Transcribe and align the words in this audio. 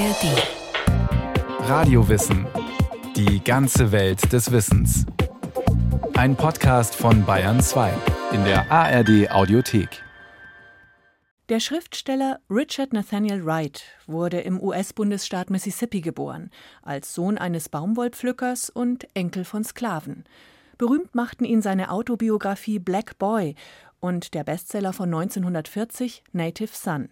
ARD. 0.00 1.68
Radiowissen. 1.68 2.46
Die 3.16 3.44
ganze 3.44 3.92
Welt 3.92 4.32
des 4.32 4.50
Wissens. 4.50 5.04
Ein 6.14 6.36
Podcast 6.36 6.94
von 6.94 7.26
Bayern 7.26 7.60
2 7.60 7.92
in 8.32 8.42
der 8.44 8.72
ARD 8.72 9.30
Audiothek. 9.30 10.02
Der 11.50 11.60
Schriftsteller 11.60 12.40
Richard 12.48 12.94
Nathaniel 12.94 13.44
Wright 13.44 13.82
wurde 14.06 14.40
im 14.40 14.58
US-Bundesstaat 14.62 15.50
Mississippi 15.50 16.00
geboren, 16.00 16.50
als 16.80 17.12
Sohn 17.12 17.36
eines 17.36 17.68
Baumwollpflückers 17.68 18.70
und 18.70 19.06
Enkel 19.12 19.44
von 19.44 19.64
Sklaven. 19.64 20.24
Berühmt 20.78 21.14
machten 21.14 21.44
ihn 21.44 21.60
seine 21.60 21.90
Autobiografie 21.90 22.78
Black 22.78 23.18
Boy 23.18 23.54
und 24.00 24.32
der 24.32 24.44
Bestseller 24.44 24.94
von 24.94 25.12
1940 25.12 26.24
Native 26.32 26.72
Son. 26.72 27.10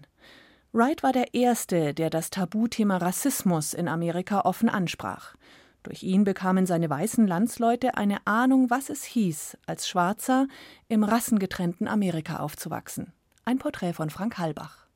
Wright 0.72 1.02
war 1.02 1.12
der 1.12 1.32
Erste, 1.32 1.94
der 1.94 2.10
das 2.10 2.28
Tabuthema 2.28 2.98
Rassismus 2.98 3.72
in 3.72 3.88
Amerika 3.88 4.42
offen 4.42 4.68
ansprach. 4.68 5.34
Durch 5.82 6.02
ihn 6.02 6.24
bekamen 6.24 6.66
seine 6.66 6.90
weißen 6.90 7.26
Landsleute 7.26 7.96
eine 7.96 8.26
Ahnung, 8.26 8.68
was 8.68 8.90
es 8.90 9.04
hieß, 9.04 9.56
als 9.66 9.88
Schwarzer 9.88 10.46
im 10.88 11.04
rassengetrennten 11.04 11.88
Amerika 11.88 12.40
aufzuwachsen. 12.40 13.14
Ein 13.46 13.58
Porträt 13.58 13.94
von 13.94 14.10
Frank 14.10 14.36
Halbach. 14.36 14.86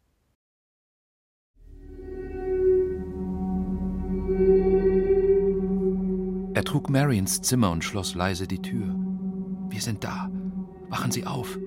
Er 6.55 6.65
trug 6.65 6.91
Mary 6.91 7.17
ins 7.17 7.41
Zimmer 7.41 7.71
und 7.71 7.83
schloss 7.83 8.15
leise 8.15 8.47
die 8.47 8.61
Tür. 8.61 8.95
Wir 9.71 9.81
sind 9.81 10.05
da. 10.05 10.31
Wachen 10.91 11.11
Sie 11.11 11.25
auf. 11.25 11.59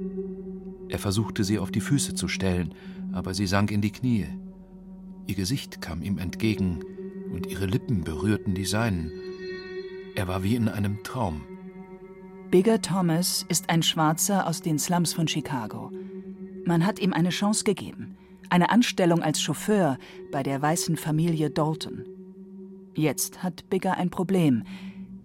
Er 0.90 1.00
versuchte, 1.00 1.44
sie 1.44 1.58
auf 1.58 1.72
die 1.72 1.82
Füße 1.82 2.14
zu 2.14 2.28
stellen, 2.28 2.76
aber 3.16 3.34
sie 3.34 3.48
sank 3.48 3.72
in 3.72 3.82
die 3.82 3.92
Knie. 3.92 4.28
Ihr 5.26 5.36
Gesicht 5.36 5.82
kam 5.82 6.02
ihm 6.02 6.18
entgegen 6.18 6.84
und 7.34 7.48
ihre 7.48 7.66
Lippen 7.66 8.04
berührten 8.04 8.54
die 8.54 8.66
seinen. 8.66 9.12
Er 10.16 10.28
war 10.28 10.44
wie 10.44 10.56
in 10.56 10.68
einem 10.68 11.02
Traum. 11.04 11.42
Bigger 12.52 12.82
Thomas 12.82 13.46
ist 13.48 13.70
ein 13.70 13.84
Schwarzer 13.84 14.48
aus 14.48 14.62
den 14.62 14.78
Slums 14.78 15.14
von 15.14 15.28
Chicago. 15.28 15.92
Man 16.66 16.86
hat 16.86 17.00
ihm 17.00 17.14
eine 17.14 17.30
Chance 17.30 17.64
gegeben, 17.64 18.18
eine 18.50 18.70
Anstellung 18.70 19.24
als 19.24 19.42
Chauffeur 19.42 19.98
bei 20.32 20.44
der 20.44 20.62
weißen 20.62 20.98
Familie 20.98 21.50
Dalton. 21.50 22.06
Jetzt 22.96 23.44
hat 23.44 23.70
Bigger 23.70 23.98
ein 23.98 24.10
Problem. 24.10 24.64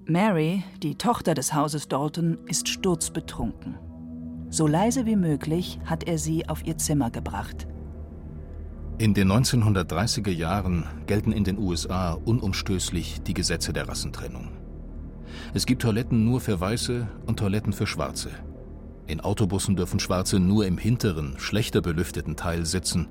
Mary, 0.07 0.65
die 0.83 0.97
Tochter 0.97 1.35
des 1.35 1.55
Hauses 1.55 1.89
Dalton, 1.89 2.39
ist 2.47 2.69
sturzbetrunken. 2.69 3.77
So 4.49 4.67
leise 4.67 5.07
wie 5.07 5.17
möglich 5.17 5.79
hat 5.85 6.05
er 6.05 6.19
sie 6.19 6.49
auf 6.49 6.67
ihr 6.67 6.79
Zimmer 6.79 7.11
gebracht. 7.11 7.69
In 9.01 9.15
den 9.15 9.33
1930er 9.33 10.31
Jahren 10.31 10.85
gelten 11.07 11.33
in 11.33 11.43
den 11.43 11.57
USA 11.57 12.13
unumstößlich 12.13 13.23
die 13.23 13.33
Gesetze 13.33 13.73
der 13.73 13.89
Rassentrennung. 13.89 14.49
Es 15.55 15.65
gibt 15.65 15.81
Toiletten 15.81 16.23
nur 16.27 16.43
für 16.43 16.61
Weiße 16.61 17.09
und 17.25 17.39
Toiletten 17.39 17.73
für 17.73 17.87
Schwarze. 17.87 18.29
In 19.07 19.23
Autobussen 19.23 19.75
dürfen 19.75 20.01
Schwarze 20.01 20.39
nur 20.39 20.67
im 20.67 20.77
hinteren, 20.77 21.37
schlechter 21.39 21.81
belüfteten 21.81 22.37
Teil 22.37 22.67
sitzen. 22.67 23.09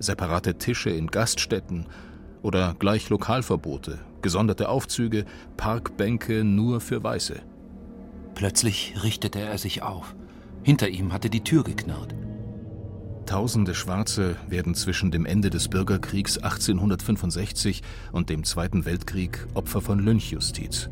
Separate 0.00 0.58
Tische 0.58 0.90
in 0.90 1.06
Gaststätten 1.06 1.86
oder 2.42 2.74
gleich 2.76 3.08
Lokalverbote, 3.08 4.00
gesonderte 4.22 4.68
Aufzüge, 4.68 5.26
Parkbänke 5.56 6.42
nur 6.42 6.80
für 6.80 7.04
Weiße. 7.04 7.36
Plötzlich 8.34 8.94
richtete 9.04 9.38
er 9.38 9.58
sich 9.58 9.82
auf. 9.82 10.16
Hinter 10.64 10.88
ihm 10.88 11.12
hatte 11.12 11.30
die 11.30 11.44
Tür 11.44 11.62
geknarrt. 11.62 12.16
Tausende 13.30 13.76
Schwarze 13.76 14.34
werden 14.48 14.74
zwischen 14.74 15.12
dem 15.12 15.24
Ende 15.24 15.50
des 15.50 15.68
Bürgerkriegs 15.68 16.38
1865 16.38 17.80
und 18.10 18.28
dem 18.28 18.42
Zweiten 18.42 18.86
Weltkrieg 18.86 19.46
Opfer 19.54 19.80
von 19.80 20.00
Lynchjustiz. 20.00 20.90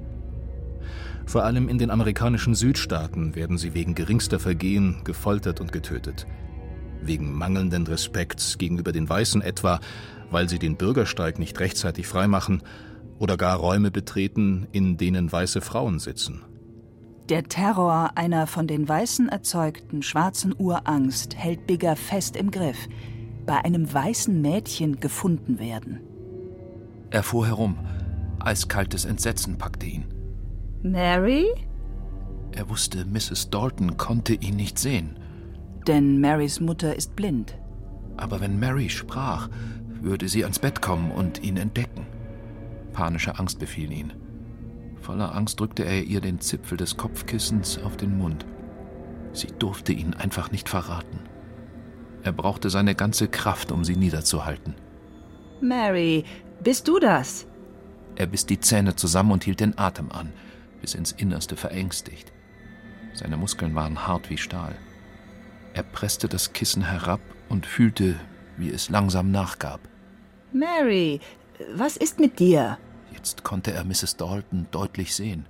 Vor 1.27 1.43
allem 1.43 1.69
in 1.69 1.79
den 1.79 1.91
amerikanischen 1.91 2.55
Südstaaten 2.55 3.35
werden 3.35 3.59
sie 3.59 3.75
wegen 3.75 3.97
geringster 3.97 4.39
Vergehen 4.39 5.01
gefoltert 5.03 5.61
und 5.61 5.73
getötet. 5.73 6.29
Wegen 7.03 7.33
mangelnden 7.33 7.89
Respekts 7.89 8.57
gegenüber 8.57 8.93
den 8.93 9.09
Weißen 9.09 9.43
etwa, 9.43 9.81
weil 10.31 10.49
sie 10.49 10.61
den 10.61 10.77
Bürgersteig 10.77 11.41
nicht 11.41 11.59
rechtzeitig 11.59 12.07
freimachen 12.07 12.63
oder 13.19 13.37
gar 13.37 13.57
Räume 13.57 13.91
betreten, 13.91 14.69
in 14.71 14.97
denen 14.97 15.33
weiße 15.33 15.61
Frauen 15.61 15.99
sitzen. 15.99 16.45
Der 17.29 17.45
Terror 17.45 18.13
einer 18.15 18.47
von 18.47 18.67
den 18.67 18.89
Weißen 18.89 19.29
erzeugten 19.29 20.03
schwarzen 20.03 20.55
Urangst 20.57 21.37
hält 21.37 21.67
Bigger 21.67 21.95
fest 21.95 22.37
im 22.37 22.51
Griff. 22.51 22.89
Bei 23.45 23.63
einem 23.65 23.93
weißen 23.93 24.41
Mädchen 24.41 24.99
gefunden 24.99 25.59
werden. 25.59 26.01
Er 27.11 27.23
fuhr 27.23 27.47
herum. 27.47 27.77
Eiskaltes 28.41 29.05
Entsetzen 29.05 29.59
packte 29.59 29.85
ihn. 29.85 30.05
Mary? 30.83 31.47
Er 32.53 32.71
wusste, 32.71 33.05
Mrs. 33.05 33.51
Dalton 33.51 33.99
konnte 33.99 34.33
ihn 34.33 34.57
nicht 34.57 34.79
sehen. 34.79 35.19
Denn 35.87 36.23
Marys 36.23 36.61
Mutter 36.61 36.97
ist 36.97 37.15
blind. 37.15 37.59
Aber 38.17 38.41
wenn 38.41 38.59
Mary 38.59 38.89
sprach, 38.89 39.51
würde 40.01 40.29
sie 40.29 40.45
ans 40.45 40.59
Bett 40.59 40.81
kommen 40.81 41.11
und 41.11 41.43
ihn 41.43 41.59
entdecken. 41.59 42.07
Panische 42.95 43.39
Angst 43.39 43.59
befiel 43.59 43.93
ihn. 43.93 44.13
Voller 45.09 45.35
Angst 45.35 45.59
drückte 45.59 45.85
er 45.85 46.03
ihr 46.03 46.21
den 46.21 46.39
Zipfel 46.39 46.77
des 46.77 46.99
Kopfkissens 46.99 47.79
auf 47.83 47.97
den 47.97 48.19
Mund. 48.19 48.45
Sie 49.33 49.47
durfte 49.59 49.95
ihn 49.95 50.13
einfach 50.13 50.51
nicht 50.51 50.69
verraten. 50.69 51.21
Er 52.25 52.33
brauchte 52.33 52.69
seine 52.69 52.95
ganze 52.95 53.27
Kraft, 53.27 53.73
um 53.73 53.85
sie 53.85 53.97
niederzuhalten. 53.97 54.75
Mary, 55.63 56.25
bist 56.63 56.89
du 56.89 56.99
das? 56.99 57.47
Er 58.17 58.27
biss 58.27 58.45
die 58.45 58.61
Zähne 58.61 58.97
zusammen 58.97 59.33
und 59.33 59.45
hielt 59.45 59.61
den 59.61 59.79
Atem 59.79 60.13
an, 60.13 60.31
bis 60.83 60.95
ins 60.95 61.13
Innerste 61.13 61.57
verängstigt. 61.57 62.31
Seine 63.15 63.39
Muskeln 63.39 63.75
waren 63.75 64.07
hart 64.07 64.29
wie 64.29 64.37
Stahl. 64.37 64.77
Er 65.73 65.85
presste 65.85 66.29
das 66.29 66.53
Kissen 66.53 66.83
herab 66.83 67.21
und 67.49 67.65
fühlte, 67.65 68.17
wie 68.59 68.69
es 68.69 68.91
langsam 68.91 69.31
nachgab. 69.31 69.81
Mary, 70.53 71.21
was 71.75 71.97
ist 71.97 72.21
mit 72.21 72.39
dir? 72.39 72.77
Jetzt 73.19 73.43
konnte 73.43 73.73
er 73.73 73.83
Mrs. 73.83 74.17
Dalton 74.17 74.69
deutlich 74.71 75.13
sehen. 75.13 75.47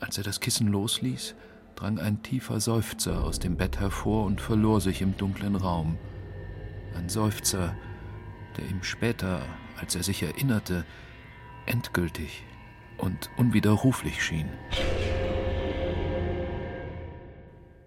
Als 0.00 0.18
er 0.18 0.24
das 0.24 0.40
Kissen 0.40 0.66
losließ, 0.66 1.36
drang 1.76 2.00
ein 2.00 2.24
tiefer 2.24 2.58
Seufzer 2.58 3.22
aus 3.22 3.38
dem 3.38 3.56
Bett 3.56 3.78
hervor 3.78 4.24
und 4.24 4.40
verlor 4.40 4.80
sich 4.80 5.00
im 5.00 5.16
dunklen 5.16 5.54
Raum. 5.54 5.96
Ein 6.96 7.08
Seufzer, 7.08 7.76
der 8.56 8.68
ihm 8.68 8.82
später, 8.82 9.42
als 9.78 9.94
er 9.94 10.02
sich 10.02 10.24
erinnerte, 10.24 10.84
endgültig 11.66 12.42
und 12.98 13.30
unwiderruflich 13.36 14.20
schien. 14.20 14.48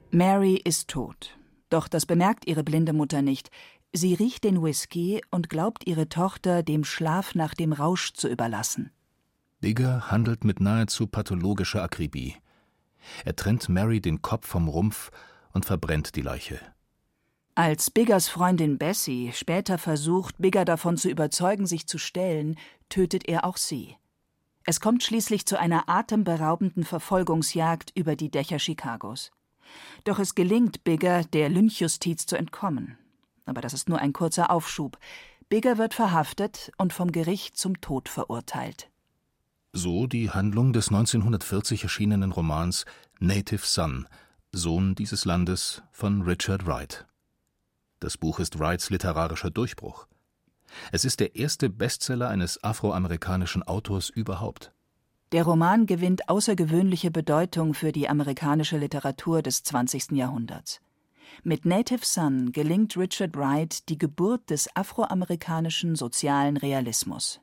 Mary 0.09 0.55
ist 0.55 0.87
tot. 0.87 1.37
Doch 1.69 1.89
das 1.89 2.05
bemerkt 2.05 2.47
ihre 2.47 2.63
blinde 2.63 2.93
Mutter 2.93 3.21
nicht. 3.21 3.51
Sie 3.93 4.13
riecht 4.13 4.43
den 4.43 4.61
Whisky 4.61 5.21
und 5.31 5.49
glaubt, 5.49 5.87
ihre 5.87 6.09
Tochter 6.09 6.63
dem 6.63 6.83
Schlaf 6.83 7.35
nach 7.35 7.53
dem 7.53 7.73
Rausch 7.73 8.13
zu 8.13 8.27
überlassen. 8.27 8.91
Bigger 9.59 10.11
handelt 10.11 10.43
mit 10.43 10.59
nahezu 10.59 11.07
pathologischer 11.07 11.81
Akribie. 11.81 12.35
Er 13.25 13.35
trennt 13.35 13.69
Mary 13.69 14.01
den 14.01 14.21
Kopf 14.21 14.47
vom 14.47 14.67
Rumpf 14.67 15.09
und 15.53 15.65
verbrennt 15.65 16.15
die 16.15 16.21
Leiche. 16.21 16.59
Als 17.55 17.89
Biggers 17.89 18.29
Freundin 18.29 18.77
Bessie 18.77 19.31
später 19.33 19.79
versucht, 19.79 20.37
Bigger 20.37 20.63
davon 20.63 20.95
zu 20.95 21.09
überzeugen, 21.09 21.65
sich 21.65 21.87
zu 21.87 21.97
stellen, 21.97 22.55
tötet 22.89 23.27
er 23.27 23.45
auch 23.45 23.57
sie. 23.57 23.95
Es 24.63 24.79
kommt 24.79 25.01
schließlich 25.01 25.47
zu 25.47 25.57
einer 25.57 25.89
atemberaubenden 25.89 26.83
Verfolgungsjagd 26.83 27.93
über 27.95 28.15
die 28.15 28.29
Dächer 28.29 28.57
Chicagos. 28.57 29.31
Doch 30.03 30.19
es 30.19 30.35
gelingt 30.35 30.83
Bigger, 30.83 31.23
der 31.23 31.49
Lynchjustiz 31.49 32.27
zu 32.27 32.37
entkommen. 32.37 32.97
Aber 33.47 33.61
das 33.61 33.73
ist 33.73 33.89
nur 33.89 33.99
ein 33.99 34.13
kurzer 34.13 34.51
Aufschub. 34.51 34.97
Bigger 35.49 35.77
wird 35.77 35.93
verhaftet 35.93 36.71
und 36.77 36.93
vom 36.93 37.11
Gericht 37.11 37.57
zum 37.57 37.79
Tod 37.81 38.09
verurteilt. 38.09 38.89
So 39.73 40.07
die 40.07 40.29
Handlung 40.29 40.73
des 40.73 40.89
1940 40.89 41.83
erschienenen 41.83 42.31
Romans 42.31 42.85
Native 43.19 43.65
Son, 43.65 44.07
Sohn 44.51 44.95
dieses 44.95 45.25
Landes 45.25 45.83
von 45.91 46.21
Richard 46.23 46.65
Wright. 46.65 47.05
Das 47.99 48.17
Buch 48.17 48.39
ist 48.39 48.59
Wrights 48.59 48.89
literarischer 48.89 49.49
Durchbruch. 49.49 50.07
Es 50.91 51.05
ist 51.05 51.19
der 51.19 51.35
erste 51.35 51.69
Bestseller 51.69 52.29
eines 52.29 52.63
afroamerikanischen 52.63 53.63
Autors 53.63 54.09
überhaupt. 54.09 54.71
Der 55.31 55.43
Roman 55.43 55.85
gewinnt 55.85 56.29
außergewöhnliche 56.29 57.11
Bedeutung 57.11 57.73
für 57.73 57.91
die 57.91 58.07
amerikanische 58.07 58.77
Literatur 58.77 59.41
des 59.41 59.63
20. 59.63 60.11
Jahrhunderts. 60.11 60.79
Mit 61.43 61.65
Native 61.65 62.05
Son 62.05 62.51
gelingt 62.51 62.97
Richard 62.97 63.35
Wright 63.35 63.87
die 63.89 63.97
Geburt 63.97 64.49
des 64.49 64.67
afroamerikanischen 64.75 65.95
sozialen 65.95 66.57
Realismus. 66.57 67.39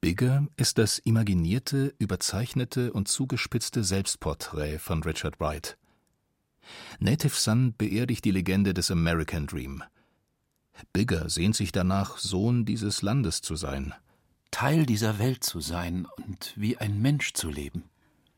Bigger 0.00 0.46
ist 0.56 0.78
das 0.78 0.98
imaginierte, 0.98 1.94
überzeichnete 1.98 2.92
und 2.92 3.08
zugespitzte 3.08 3.82
Selbstporträt 3.82 4.78
von 4.78 5.02
Richard 5.02 5.40
Wright. 5.40 5.76
Native 6.98 7.34
Son 7.34 7.74
beerdigt 7.76 8.24
die 8.24 8.30
Legende 8.30 8.74
des 8.74 8.90
American 8.90 9.46
Dream. 9.46 9.82
Bigger 10.92 11.28
sehnt 11.30 11.56
sich 11.56 11.72
danach, 11.72 12.18
Sohn 12.18 12.64
dieses 12.64 13.02
Landes 13.02 13.40
zu 13.40 13.56
sein. 13.56 13.94
Teil 14.50 14.86
dieser 14.86 15.18
Welt 15.18 15.42
zu 15.44 15.60
sein 15.60 16.06
und 16.26 16.52
wie 16.56 16.76
ein 16.76 17.00
Mensch 17.00 17.32
zu 17.32 17.50
leben. 17.50 17.84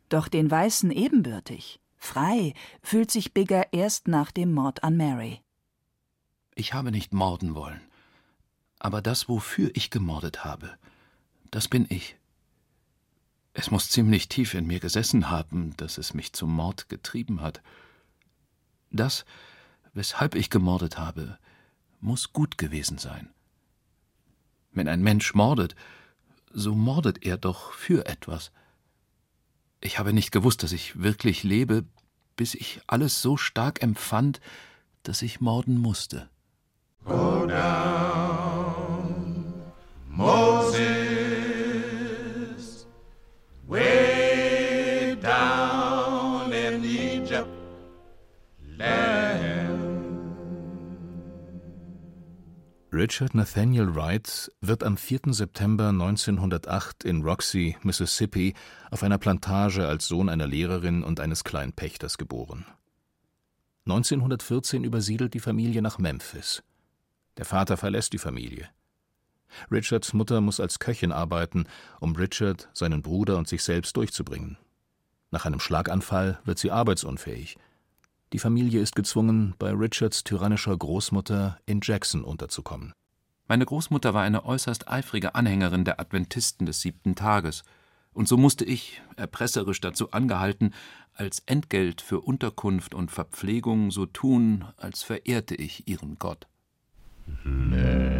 Doch 0.08 0.29
den 0.29 0.50
Weißen 0.50 0.90
ebenbürtig, 0.90 1.81
frei, 1.98 2.54
fühlt 2.82 3.10
sich 3.10 3.34
Bigger 3.34 3.72
erst 3.72 4.08
nach 4.08 4.30
dem 4.30 4.52
Mord 4.52 4.82
an 4.84 4.96
Mary. 4.96 5.40
Ich 6.54 6.72
habe 6.74 6.90
nicht 6.90 7.12
morden 7.12 7.54
wollen. 7.54 7.80
Aber 8.78 9.02
das, 9.02 9.28
wofür 9.28 9.70
ich 9.74 9.90
gemordet 9.90 10.44
habe, 10.44 10.78
das 11.50 11.68
bin 11.68 11.86
ich. 11.88 12.16
Es 13.52 13.70
muss 13.70 13.90
ziemlich 13.90 14.28
tief 14.28 14.54
in 14.54 14.66
mir 14.66 14.78
gesessen 14.78 15.30
haben, 15.30 15.76
dass 15.76 15.98
es 15.98 16.14
mich 16.14 16.32
zum 16.32 16.52
Mord 16.54 16.88
getrieben 16.88 17.40
hat. 17.40 17.60
Das, 18.90 19.24
weshalb 19.94 20.36
ich 20.36 20.48
gemordet 20.48 20.96
habe, 20.96 21.38
muss 22.00 22.32
gut 22.32 22.56
gewesen 22.56 22.98
sein. 22.98 23.30
Wenn 24.70 24.86
ein 24.86 25.02
Mensch 25.02 25.34
mordet, 25.34 25.74
so 26.52 26.74
mordet 26.74 27.24
er 27.24 27.36
doch 27.36 27.72
für 27.72 28.06
etwas. 28.06 28.52
Ich 29.80 29.98
habe 29.98 30.12
nicht 30.12 30.32
gewusst, 30.32 30.62
dass 30.62 30.72
ich 30.72 31.00
wirklich 31.02 31.44
lebe, 31.44 31.84
bis 32.36 32.54
ich 32.54 32.80
alles 32.86 33.22
so 33.22 33.36
stark 33.36 33.82
empfand, 33.82 34.40
dass 35.02 35.22
ich 35.22 35.40
morden 35.40 35.78
musste. 35.78 36.28
Go 37.04 37.46
down, 37.46 38.75
Moses, 40.08 40.78
way 43.66 45.16
down 45.22 46.52
in 46.52 46.84
Egypt 46.84 47.48
land. 48.76 49.27
Richard 52.90 53.35
Nathaniel 53.35 53.94
Wright 53.94 54.50
wird 54.62 54.82
am 54.82 54.96
4. 54.96 55.35
September 55.35 55.88
1908 55.88 57.05
in 57.05 57.23
Roxy, 57.23 57.76
Mississippi, 57.82 58.55
auf 58.90 59.02
einer 59.02 59.19
Plantage 59.19 59.87
als 59.87 60.08
Sohn 60.08 60.31
einer 60.31 60.46
Lehrerin 60.46 61.05
und 61.05 61.20
eines 61.20 61.44
Kleinpächters 61.44 62.17
geboren. 62.17 62.64
1914 63.85 64.85
übersiedelt 64.85 65.35
die 65.35 65.40
Familie 65.40 65.82
nach 65.82 65.99
Memphis. 65.99 66.62
Der 67.37 67.44
Vater 67.44 67.76
verlässt 67.76 68.14
die 68.14 68.19
Familie. 68.19 68.70
Richards 69.70 70.14
Mutter 70.14 70.40
muss 70.40 70.58
als 70.58 70.79
Köchin 70.79 71.12
arbeiten, 71.12 71.67
um 72.00 72.17
Richard, 72.17 72.70
seinen 72.73 73.02
Bruder 73.02 73.37
und 73.37 73.49
sich 73.49 73.62
selbst 73.64 73.99
durchzubringen. 73.99 74.56
Nach 75.31 75.44
einem 75.44 75.61
Schlaganfall 75.61 76.38
wird 76.46 76.58
sie 76.58 76.70
arbeitsunfähig. 76.70 77.58
Die 78.32 78.38
Familie 78.38 78.80
ist 78.82 78.94
gezwungen, 78.94 79.54
bei 79.58 79.70
Richards 79.70 80.22
tyrannischer 80.22 80.76
Großmutter 80.76 81.58
in 81.64 81.80
Jackson 81.82 82.25
unterzukommen. 82.25 82.92
Meine 83.46 83.64
Großmutter 83.64 84.12
war 84.12 84.22
eine 84.22 84.44
äußerst 84.44 84.88
eifrige 84.88 85.34
Anhängerin 85.34 85.84
der 85.84 85.98
Adventisten 85.98 86.66
des 86.66 86.82
siebten 86.82 87.14
Tages, 87.14 87.64
und 88.12 88.26
so 88.26 88.36
musste 88.36 88.64
ich, 88.64 89.00
erpresserisch 89.16 89.80
dazu 89.80 90.10
angehalten, 90.10 90.75
als 91.14 91.42
Entgelt 91.46 92.00
für 92.00 92.20
Unterkunft 92.20 92.94
und 92.94 93.10
Verpflegung 93.10 93.90
so 93.90 94.06
tun, 94.06 94.64
als 94.76 95.02
verehrte 95.02 95.54
ich 95.54 95.88
ihren 95.88 96.19
Gott. 96.19 96.46
Der 97.44 98.17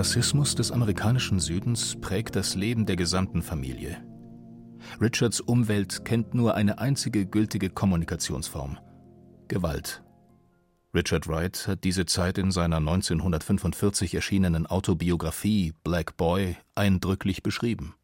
Rassismus 0.00 0.54
des 0.54 0.72
amerikanischen 0.72 1.40
Südens 1.40 1.94
prägt 2.00 2.34
das 2.34 2.54
Leben 2.54 2.86
der 2.86 2.96
gesamten 2.96 3.42
Familie. 3.42 4.02
Richards 4.98 5.42
Umwelt 5.42 6.06
kennt 6.06 6.32
nur 6.32 6.54
eine 6.54 6.78
einzige 6.78 7.26
gültige 7.26 7.68
Kommunikationsform 7.68 8.78
Gewalt. 9.48 10.02
Richard 10.94 11.28
Wright 11.28 11.66
hat 11.68 11.84
diese 11.84 12.06
Zeit 12.06 12.38
in 12.38 12.50
seiner 12.50 12.78
1945 12.78 14.14
erschienenen 14.14 14.66
Autobiografie 14.66 15.74
Black 15.84 16.16
Boy 16.16 16.56
eindrücklich 16.74 17.42
beschrieben. 17.42 17.94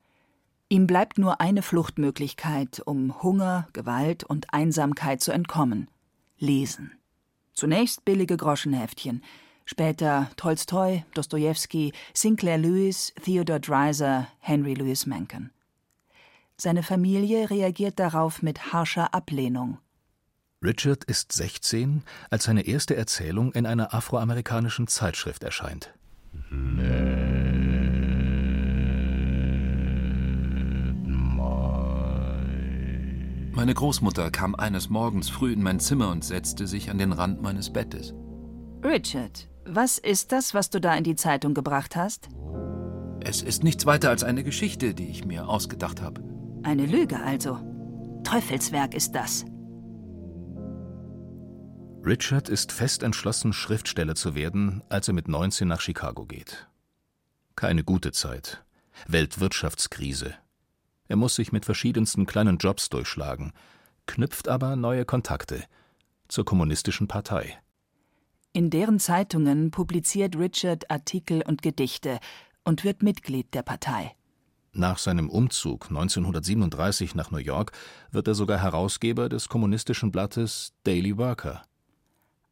Ihm 0.69 0.87
bleibt 0.87 1.17
nur 1.17 1.41
eine 1.41 1.63
Fluchtmöglichkeit, 1.63 2.83
um 2.85 3.23
Hunger, 3.23 3.69
Gewalt 3.73 4.23
und 4.23 4.53
Einsamkeit 4.53 5.23
zu 5.23 5.33
entkommen: 5.33 5.89
Lesen. 6.37 6.93
Zunächst 7.55 8.05
billige 8.05 8.37
Groschenheftchen, 8.37 9.23
später 9.67 10.31
Tolstoi, 10.37 11.05
Dostojewski, 11.13 11.93
Sinclair 12.15 12.57
Lewis, 12.57 13.13
Theodore 13.23 13.61
Dreiser, 13.61 14.29
Henry 14.39 14.73
Louis 14.73 15.05
Mencken. 15.05 15.51
Seine 16.57 16.83
Familie 16.83 17.51
reagiert 17.51 17.99
darauf 17.99 18.41
mit 18.41 18.73
harscher 18.73 19.13
Ablehnung. 19.13 19.79
Richard 20.65 21.05
ist 21.05 21.33
16, 21.33 22.03
als 22.31 22.45
seine 22.45 22.63
erste 22.63 22.97
Erzählung 22.97 23.53
in 23.53 23.67
einer 23.67 23.93
afroamerikanischen 23.93 24.87
Zeitschrift 24.87 25.45
erscheint. 25.45 25.93
Meine 33.53 33.75
Großmutter 33.75 34.31
kam 34.31 34.55
eines 34.55 34.89
Morgens 34.89 35.29
früh 35.29 35.53
in 35.53 35.63
mein 35.63 35.81
Zimmer 35.81 36.11
und 36.11 36.25
setzte 36.25 36.67
sich 36.67 36.91
an 36.91 36.99
den 36.99 37.13
Rand 37.13 37.43
meines 37.43 37.73
Bettes. 37.73 38.15
Richard, 38.85 39.49
was 39.67 39.99
ist 39.99 40.33
das, 40.33 40.55
was 40.55 40.71
du 40.71 40.81
da 40.81 40.95
in 40.95 41.05
die 41.05 41.17
Zeitung 41.17 41.55
gebracht 41.55 41.97
hast? 41.97 42.29
Es 43.21 43.43
ist 43.43 43.65
nichts 43.65 43.87
weiter 43.87 44.11
als 44.11 44.23
eine 44.23 44.45
Geschichte, 44.45 44.95
die 44.95 45.09
ich 45.09 45.25
mir 45.25 45.49
ausgedacht 45.49 46.01
habe. 46.01 46.23
Eine 46.63 46.87
Lüge 46.87 47.21
also. 47.21 47.59
Teufelswerk 48.25 48.95
ist 48.95 49.13
das. 49.13 49.45
Richard 52.05 52.49
ist 52.49 52.71
fest 52.71 53.03
entschlossen, 53.03 53.53
Schriftsteller 53.53 54.15
zu 54.15 54.37
werden, 54.37 54.83
als 54.89 55.09
er 55.09 55.15
mit 55.15 55.27
19 55.27 55.67
nach 55.67 55.81
Chicago 55.81 56.25
geht. 56.25 56.69
Keine 57.57 57.83
gute 57.83 58.13
Zeit. 58.13 58.65
Weltwirtschaftskrise. 59.09 60.35
Er 61.09 61.17
muss 61.17 61.35
sich 61.35 61.53
mit 61.53 61.65
verschiedensten 61.65 62.27
kleinen 62.27 62.59
Jobs 62.59 62.89
durchschlagen, 62.89 63.53
knüpft 64.07 64.49
aber 64.49 64.77
neue 64.77 65.05
Kontakte 65.05 65.65
zur 66.29 66.45
kommunistischen 66.45 67.09
Partei. 67.09 67.59
In 68.57 68.71
deren 68.71 68.99
Zeitungen 68.99 69.71
publiziert 69.71 70.35
Richard 70.35 70.91
Artikel 70.91 71.43
und 71.43 71.61
Gedichte 71.61 72.21
und 72.65 72.85
wird 72.85 73.03
Mitglied 73.03 73.53
der 73.53 73.61
Partei. 73.61 74.15
Nach 74.73 74.97
seinem 74.97 75.29
Umzug 75.29 75.91
1937 75.91 77.15
nach 77.15 77.31
New 77.31 77.37
York 77.37 77.73
wird 78.13 78.29
er 78.29 78.35
sogar 78.35 78.59
Herausgeber 78.63 79.29
des 79.29 79.51
kommunistischen 79.51 80.11
Blattes 80.11 80.73
Daily 80.85 81.19
Worker. 81.19 81.65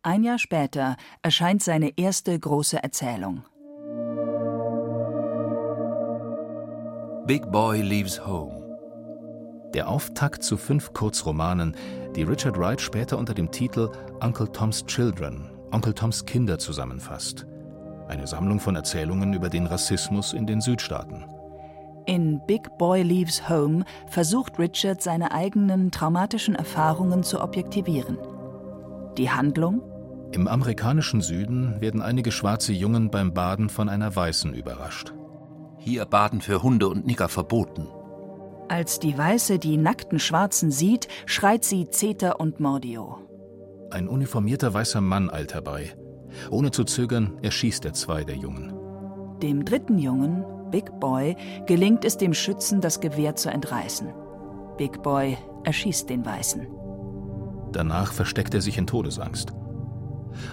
Ein 0.02 0.24
Jahr 0.24 0.38
später 0.38 0.98
erscheint 1.22 1.62
seine 1.62 1.96
erste 1.96 2.38
große 2.38 2.82
Erzählung. 2.82 3.42
Big 7.26 7.50
Boy 7.50 7.80
Leaves 7.80 8.26
Home. 8.26 8.60
Der 9.72 9.88
Auftakt 9.88 10.42
zu 10.42 10.58
fünf 10.58 10.92
Kurzromanen, 10.92 11.74
die 12.14 12.24
Richard 12.24 12.58
Wright 12.58 12.82
später 12.82 13.16
unter 13.16 13.32
dem 13.32 13.50
Titel 13.50 13.90
Uncle 14.20 14.52
Tom's 14.52 14.84
Children, 14.84 15.53
Onkel 15.74 15.92
Toms 15.92 16.24
Kinder 16.24 16.58
zusammenfasst. 16.58 17.46
Eine 18.06 18.28
Sammlung 18.28 18.60
von 18.60 18.76
Erzählungen 18.76 19.34
über 19.34 19.48
den 19.48 19.66
Rassismus 19.66 20.32
in 20.32 20.46
den 20.46 20.60
Südstaaten. 20.60 21.24
In 22.06 22.40
Big 22.46 22.78
Boy 22.78 23.02
Leaves 23.02 23.48
Home 23.48 23.84
versucht 24.06 24.58
Richard 24.60 25.02
seine 25.02 25.32
eigenen 25.32 25.90
traumatischen 25.90 26.54
Erfahrungen 26.54 27.24
zu 27.24 27.40
objektivieren. 27.40 28.18
Die 29.18 29.30
Handlung? 29.30 29.82
Im 30.30 30.46
amerikanischen 30.46 31.20
Süden 31.20 31.80
werden 31.80 32.02
einige 32.02 32.30
schwarze 32.30 32.72
Jungen 32.72 33.10
beim 33.10 33.34
Baden 33.34 33.68
von 33.68 33.88
einer 33.88 34.14
Weißen 34.14 34.54
überrascht. 34.54 35.12
Hier 35.78 36.04
Baden 36.04 36.40
für 36.40 36.62
Hunde 36.62 36.88
und 36.88 37.04
Nigger 37.04 37.28
verboten. 37.28 37.88
Als 38.68 39.00
die 39.00 39.18
Weiße 39.18 39.58
die 39.58 39.76
nackten 39.76 40.20
Schwarzen 40.20 40.70
sieht, 40.70 41.08
schreit 41.26 41.64
sie 41.64 41.90
Zeter 41.90 42.38
und 42.38 42.60
Mordio. 42.60 43.23
Ein 43.94 44.08
uniformierter 44.08 44.74
weißer 44.74 45.00
Mann 45.00 45.30
eilt 45.30 45.54
herbei. 45.54 45.94
Ohne 46.50 46.72
zu 46.72 46.82
zögern 46.82 47.38
erschießt 47.42 47.84
er 47.84 47.92
zwei 47.92 48.24
der 48.24 48.34
Jungen. 48.34 48.74
Dem 49.40 49.64
dritten 49.64 50.00
Jungen, 50.00 50.44
Big 50.72 50.98
Boy, 50.98 51.36
gelingt 51.68 52.04
es 52.04 52.16
dem 52.16 52.34
Schützen, 52.34 52.80
das 52.80 52.98
Gewehr 52.98 53.36
zu 53.36 53.50
entreißen. 53.50 54.08
Big 54.78 55.00
Boy 55.04 55.38
erschießt 55.62 56.10
den 56.10 56.26
Weißen. 56.26 56.66
Danach 57.70 58.12
versteckt 58.12 58.52
er 58.54 58.62
sich 58.62 58.78
in 58.78 58.88
Todesangst. 58.88 59.52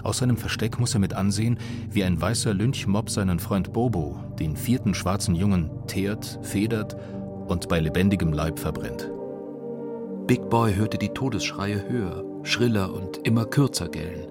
Aus 0.04 0.18
seinem 0.18 0.36
Versteck 0.36 0.78
muss 0.78 0.94
er 0.94 1.00
mit 1.00 1.14
ansehen, 1.14 1.58
wie 1.90 2.04
ein 2.04 2.20
weißer 2.20 2.54
Lynchmob 2.54 3.10
seinen 3.10 3.40
Freund 3.40 3.72
Bobo, 3.72 4.20
den 4.38 4.54
vierten 4.54 4.94
schwarzen 4.94 5.34
Jungen, 5.34 5.68
teert, 5.88 6.38
federt 6.42 6.96
und 7.48 7.68
bei 7.68 7.80
lebendigem 7.80 8.32
Leib 8.32 8.60
verbrennt. 8.60 9.10
Big 10.28 10.48
Boy 10.48 10.76
hörte 10.76 10.96
die 10.96 11.08
Todesschreie 11.08 11.88
höher, 11.88 12.24
schriller 12.42 12.92
und 12.92 13.26
immer 13.26 13.44
kürzer 13.44 13.88
gellen. 13.88 14.26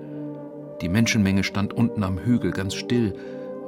Die 0.82 0.89
Menschenmenge 0.89 1.44
stand 1.44 1.74
unten 1.74 2.03
am 2.03 2.18
Hügel 2.18 2.51
ganz 2.51 2.74
still 2.74 3.13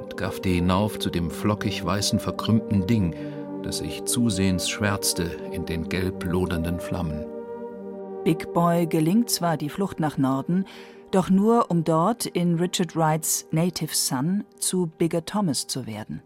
und 0.02 0.16
gaffte 0.16 0.48
hinauf 0.48 0.98
zu 0.98 1.10
dem 1.10 1.30
flockig 1.30 1.84
weißen, 1.84 2.18
verkrümmten 2.18 2.86
Ding, 2.86 3.14
das 3.62 3.78
sich 3.78 4.04
zusehends 4.04 4.68
schwärzte 4.68 5.24
in 5.52 5.64
den 5.64 5.88
gelb 5.88 6.24
lodernden 6.24 6.80
Flammen. 6.80 7.24
Big 8.24 8.52
Boy 8.52 8.86
gelingt 8.86 9.30
zwar 9.30 9.56
die 9.56 9.68
Flucht 9.68 10.00
nach 10.00 10.18
Norden, 10.18 10.64
doch 11.10 11.30
nur 11.30 11.70
um 11.70 11.84
dort 11.84 12.26
in 12.26 12.56
Richard 12.56 12.96
Wrights 12.96 13.46
Native 13.52 13.94
Son 13.94 14.44
zu 14.58 14.90
Bigger 14.98 15.24
Thomas 15.24 15.66
zu 15.66 15.86
werden. 15.86 16.22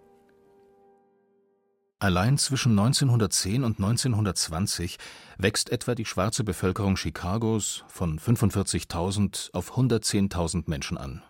Allein 2.01 2.39
zwischen 2.39 2.79
1910 2.79 3.65
und 3.65 3.79
1920 3.79 4.99
wächst 5.37 5.71
etwa 5.71 5.97
die 5.97 6.05
schwarze 6.05 6.45
Bevölkerung 6.45 6.95
Chicagos 6.95 7.83
von 7.89 8.21
45.000 8.21 9.53
auf 9.53 9.77
110.000 9.77 10.65
Menschen 10.67 10.97
an. 10.97 11.23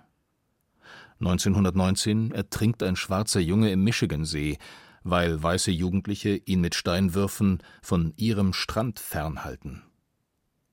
1919 1.20 2.32
ertrinkt 2.32 2.82
ein 2.82 2.96
schwarzer 2.96 3.40
Junge 3.40 3.72
im 3.72 3.82
Michigansee, 3.82 4.58
weil 5.02 5.42
weiße 5.42 5.70
Jugendliche 5.70 6.36
ihn 6.36 6.60
mit 6.60 6.74
Steinwürfen 6.74 7.62
von 7.80 8.12
ihrem 8.16 8.52
Strand 8.52 9.00
fernhalten. 9.00 9.82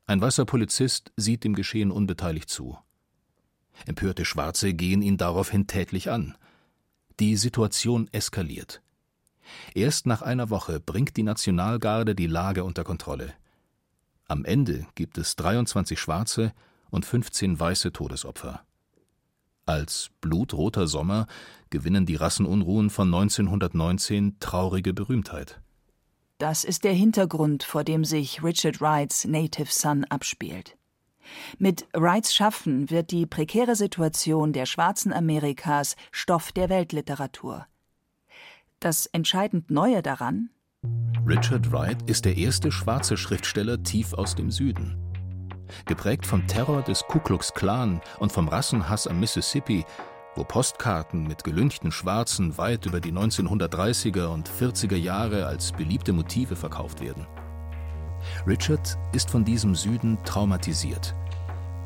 Ein 0.08 0.20
weißer 0.20 0.46
Polizist 0.46 1.14
sieht 1.16 1.46
dem 1.46 1.56
Geschehen 1.56 1.90
unbeteiligt 1.90 2.50
zu. 2.50 2.78
Empörte 3.86 4.26
Schwarze 4.26 4.74
gehen 4.74 5.02
ihn 5.02 5.18
daraufhin 5.18 5.68
tätlich 5.68 6.12
an. 6.12 6.36
Die 7.20 7.38
Situation 7.38 8.10
eskaliert. 8.12 8.82
Erst 9.74 10.08
nach 10.08 10.22
einer 10.22 10.50
Woche 10.50 10.80
bringt 10.80 11.18
die 11.18 11.24
Nationalgarde 11.24 12.16
die 12.16 12.28
Lage 12.28 12.64
unter 12.64 12.84
Kontrolle. 12.84 13.34
Am 14.28 14.44
Ende 14.46 14.88
gibt 14.96 15.18
es 15.18 15.36
23 15.36 16.00
schwarze 16.00 16.54
und 16.90 17.06
15 17.06 17.60
weiße 17.60 17.92
Todesopfer. 17.92 18.62
Als 19.66 20.12
blutroter 20.22 20.88
Sommer 20.88 21.28
gewinnen 21.70 22.06
die 22.06 22.16
Rassenunruhen 22.16 22.90
von 22.90 23.08
1919 23.08 24.38
traurige 24.40 24.94
Berühmtheit. 24.94 25.60
Das 26.38 26.64
ist 26.64 26.84
der 26.84 26.94
Hintergrund, 26.94 27.64
vor 27.64 27.84
dem 27.84 28.04
sich 28.06 28.44
Richard 28.44 28.82
Wrights 28.82 29.26
Native 29.26 29.72
Son 29.72 30.04
abspielt. 30.06 30.78
Mit 31.58 31.88
Wrights 31.94 32.36
Schaffen 32.36 32.90
wird 32.90 33.12
die 33.12 33.26
prekäre 33.26 33.76
Situation 33.76 34.54
der 34.54 34.66
schwarzen 34.66 35.14
Amerikas 35.14 35.96
Stoff 36.12 36.52
der 36.52 36.70
Weltliteratur. 36.70 37.66
Das 38.80 39.06
entscheidend 39.08 39.72
Neue 39.72 40.02
daran? 40.02 40.50
Richard 41.26 41.72
Wright 41.72 41.98
ist 42.10 42.26
der 42.26 42.38
erste 42.38 42.72
schwarze 42.72 43.18
Schriftsteller 43.18 43.82
tief 43.82 44.14
aus 44.14 44.36
dem 44.36 44.52
Süden. 44.52 44.98
Geprägt 45.86 46.28
vom 46.28 46.46
Terror 46.46 46.84
des 46.84 47.02
Ku 47.08 47.20
Klux 47.20 47.54
Klan 47.54 48.02
und 48.20 48.32
vom 48.32 48.48
Rassenhass 48.48 49.08
am 49.08 49.20
Mississippi 49.20 49.84
wo 50.36 50.44
Postkarten 50.44 51.26
mit 51.26 51.44
gelünchten 51.44 51.92
Schwarzen 51.92 52.58
weit 52.58 52.86
über 52.86 53.00
die 53.00 53.12
1930er 53.12 54.28
und 54.28 54.50
40er 54.50 54.98
Jahre 54.98 55.46
als 55.46 55.72
beliebte 55.72 56.14
Motive 56.14 56.56
verkauft 56.56 57.02
werden. 57.02 57.26
Richard 58.46 58.98
ist 59.14 59.30
von 59.30 59.46
diesem 59.46 59.76
Süden 59.76 60.18
traumatisiert. 60.26 61.16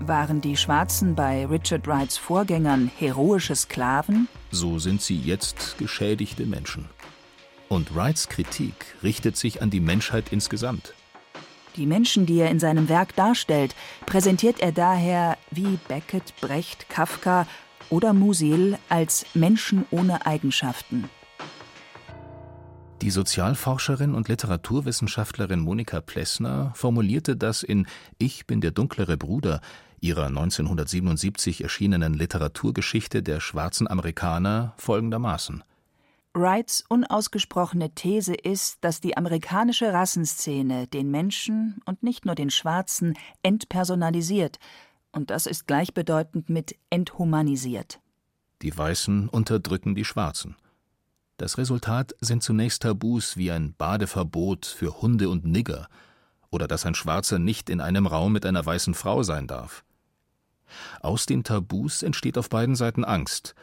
Waren 0.01 0.39
die 0.39 0.55
Schwarzen 0.55 1.13
bei 1.13 1.45
Richard 1.45 1.85
Wrights 1.85 2.17
Vorgängern 2.17 2.89
heroische 2.97 3.55
Sklaven? 3.55 4.27
So 4.49 4.79
sind 4.79 5.01
sie 5.01 5.19
jetzt 5.19 5.77
geschädigte 5.77 6.45
Menschen. 6.45 6.85
Und 7.67 7.93
Wrights 7.95 8.29
Kritik 8.29 8.95
richtet 9.03 9.35
sich 9.35 9.61
an 9.61 9.69
die 9.69 9.81
Menschheit 9.81 10.31
insgesamt. 10.31 10.93
Die 11.75 11.85
Menschen, 11.85 12.25
die 12.25 12.39
er 12.39 12.49
in 12.49 12.59
seinem 12.59 12.89
Werk 12.89 13.15
darstellt, 13.15 13.75
präsentiert 14.05 14.61
er 14.61 14.71
daher 14.71 15.37
wie 15.51 15.77
Beckett, 15.87 16.33
Brecht, 16.41 16.89
Kafka 16.89 17.45
oder 17.89 18.13
Musil 18.13 18.77
als 18.87 19.25
Menschen 19.33 19.85
ohne 19.91 20.25
Eigenschaften. 20.25 21.09
Die 23.01 23.11
Sozialforscherin 23.11 24.13
und 24.13 24.27
Literaturwissenschaftlerin 24.27 25.61
Monika 25.61 26.01
Plessner 26.01 26.73
formulierte 26.75 27.37
das 27.37 27.63
in 27.63 27.87
Ich 28.17 28.45
bin 28.45 28.59
der 28.59 28.71
dunklere 28.71 29.15
Bruder 29.15 29.61
ihrer 30.01 30.27
1977 30.27 31.63
erschienenen 31.63 32.13
Literaturgeschichte 32.13 33.23
der 33.23 33.39
schwarzen 33.39 33.87
Amerikaner 33.87 34.73
folgendermaßen 34.77 35.63
Wrights 36.35 36.83
unausgesprochene 36.87 37.95
These 37.95 38.35
ist, 38.35 38.77
dass 38.81 39.01
die 39.01 39.17
amerikanische 39.17 39.91
Rassenszene 39.91 40.87
den 40.87 41.09
Menschen 41.09 41.81
und 41.85 42.03
nicht 42.03 42.25
nur 42.25 42.35
den 42.35 42.51
Schwarzen 42.51 43.15
entpersonalisiert 43.41 44.59
und 45.11 45.29
das 45.29 45.45
ist 45.45 45.67
gleichbedeutend 45.67 46.49
mit 46.49 46.75
enthumanisiert. 46.89 47.99
Die 48.61 48.77
Weißen 48.77 49.29
unterdrücken 49.29 49.95
die 49.95 50.05
Schwarzen. 50.05 50.55
Das 51.37 51.57
Resultat 51.57 52.13
sind 52.19 52.43
zunächst 52.43 52.81
Tabus 52.81 53.37
wie 53.37 53.51
ein 53.51 53.73
Badeverbot 53.73 54.65
für 54.65 55.01
Hunde 55.01 55.29
und 55.29 55.45
Nigger 55.45 55.87
oder 56.51 56.67
dass 56.67 56.85
ein 56.85 56.95
Schwarzer 56.95 57.39
nicht 57.39 57.69
in 57.69 57.79
einem 57.79 58.05
Raum 58.05 58.33
mit 58.33 58.45
einer 58.45 58.65
weißen 58.65 58.93
Frau 58.93 59.23
sein 59.23 59.47
darf. 59.47 59.83
Aus 61.01 61.25
den 61.25 61.43
Tabus 61.43 62.03
entsteht 62.03 62.37
auf 62.37 62.49
beiden 62.49 62.75
Seiten 62.75 63.03
Angst. 63.03 63.55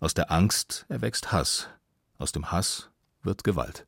Aus 0.00 0.14
der 0.14 0.30
Angst 0.30 0.86
erwächst 0.88 1.32
Hass. 1.32 1.68
Aus 2.18 2.32
dem 2.32 2.50
Hass 2.50 2.90
wird 3.22 3.44
Gewalt. 3.44 3.86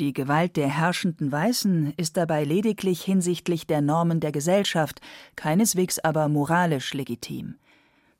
Die 0.00 0.12
Gewalt 0.12 0.56
der 0.56 0.68
herrschenden 0.68 1.30
Weißen 1.30 1.94
ist 1.96 2.16
dabei 2.16 2.42
lediglich 2.42 3.02
hinsichtlich 3.02 3.68
der 3.68 3.80
Normen 3.80 4.18
der 4.18 4.32
Gesellschaft, 4.32 5.00
keineswegs 5.36 6.00
aber 6.00 6.28
moralisch 6.28 6.94
legitim. 6.94 7.56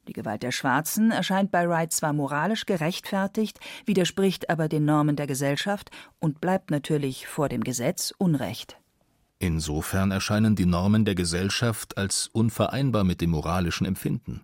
Die 0.06 0.12
Gewalt 0.12 0.44
der 0.44 0.52
Schwarzen 0.52 1.10
erscheint 1.10 1.50
bei 1.50 1.68
Wright 1.68 1.92
zwar 1.92 2.12
moralisch 2.12 2.66
gerechtfertigt, 2.66 3.58
widerspricht 3.86 4.50
aber 4.50 4.68
den 4.68 4.84
Normen 4.84 5.16
der 5.16 5.26
Gesellschaft 5.26 5.90
und 6.20 6.40
bleibt 6.40 6.70
natürlich 6.70 7.26
vor 7.26 7.48
dem 7.48 7.64
Gesetz 7.64 8.14
Unrecht. 8.18 8.78
Insofern 9.44 10.10
erscheinen 10.10 10.56
die 10.56 10.64
Normen 10.64 11.04
der 11.04 11.14
Gesellschaft 11.14 11.98
als 11.98 12.28
unvereinbar 12.32 13.04
mit 13.04 13.20
dem 13.20 13.28
moralischen 13.28 13.86
Empfinden. 13.86 14.40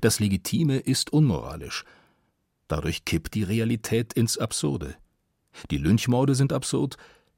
Das 0.00 0.18
Legitime 0.18 0.78
ist 0.78 1.12
unmoralisch. 1.12 1.84
Dadurch 2.66 3.04
kippt 3.04 3.34
die 3.34 3.44
Realität 3.44 4.12
ins 4.14 4.36
Absurde. 4.36 4.96
Die 5.70 5.78
Lynchmorde 5.78 6.34
sind 6.34 6.52
absurd, 6.52 6.96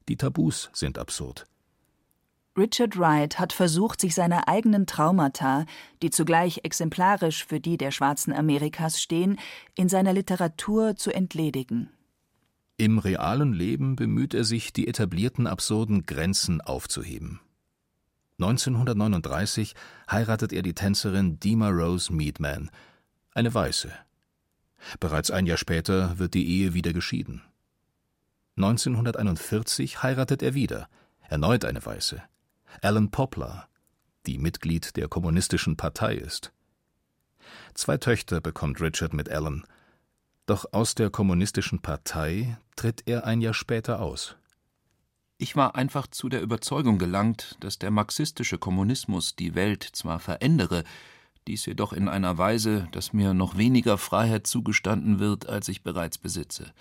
die 0.09 0.17
Tabus 0.17 0.71
sind 0.73 0.97
absurd. 0.97 1.45
Richard 2.57 2.97
Wright 2.97 3.37
hat 3.37 3.53
versucht, 3.53 4.01
sich 4.01 4.15
seiner 4.15 4.47
eigenen 4.47 4.87
Traumata, 4.87 5.67
die 6.01 6.09
zugleich 6.09 6.61
exemplarisch 6.63 7.45
für 7.45 7.59
die 7.59 7.77
der 7.77 7.91
schwarzen 7.91 8.33
Amerikas 8.33 8.99
stehen, 8.99 9.37
in 9.75 9.87
seiner 9.87 10.13
Literatur 10.13 10.95
zu 10.95 11.13
entledigen. 11.13 11.91
Im 12.81 12.97
realen 12.97 13.53
Leben 13.53 13.95
bemüht 13.95 14.33
er 14.33 14.43
sich, 14.43 14.73
die 14.73 14.87
etablierten 14.87 15.45
absurden 15.45 16.07
Grenzen 16.07 16.61
aufzuheben. 16.61 17.39
1939 18.39 19.75
heiratet 20.09 20.51
er 20.51 20.63
die 20.63 20.73
Tänzerin 20.73 21.39
Dima 21.39 21.69
Rose 21.69 22.11
Meadman, 22.11 22.71
eine 23.35 23.53
Weiße. 23.53 23.91
Bereits 24.99 25.29
ein 25.29 25.45
Jahr 25.45 25.59
später 25.59 26.17
wird 26.17 26.33
die 26.33 26.47
Ehe 26.47 26.73
wieder 26.73 26.91
geschieden. 26.91 27.43
1941 28.57 30.01
heiratet 30.01 30.41
er 30.41 30.55
wieder, 30.55 30.89
erneut 31.29 31.65
eine 31.65 31.85
Weiße, 31.85 32.23
Alan 32.81 33.11
Poplar, 33.11 33.69
die 34.25 34.39
Mitglied 34.39 34.97
der 34.97 35.07
Kommunistischen 35.07 35.77
Partei 35.77 36.15
ist. 36.15 36.51
Zwei 37.75 37.97
Töchter 37.97 38.41
bekommt 38.41 38.81
Richard 38.81 39.13
mit 39.13 39.29
Alan, 39.29 39.67
doch 40.51 40.65
aus 40.73 40.95
der 40.95 41.09
Kommunistischen 41.09 41.79
Partei 41.79 42.57
tritt 42.75 43.03
er 43.05 43.25
ein 43.25 43.39
Jahr 43.39 43.53
später 43.53 44.01
aus. 44.01 44.35
Ich 45.37 45.55
war 45.55 45.75
einfach 45.75 46.07
zu 46.07 46.27
der 46.27 46.41
Überzeugung 46.41 46.97
gelangt, 46.97 47.55
dass 47.61 47.79
der 47.79 47.89
marxistische 47.89 48.57
Kommunismus 48.57 49.37
die 49.37 49.55
Welt 49.55 49.81
zwar 49.81 50.19
verändere, 50.19 50.83
dies 51.47 51.65
jedoch 51.65 51.93
in 51.93 52.09
einer 52.09 52.37
Weise, 52.37 52.89
dass 52.91 53.13
mir 53.13 53.33
noch 53.33 53.55
weniger 53.55 53.97
Freiheit 53.97 54.45
zugestanden 54.45 55.19
wird, 55.19 55.47
als 55.47 55.69
ich 55.69 55.83
bereits 55.83 56.17
besitze. 56.17 56.73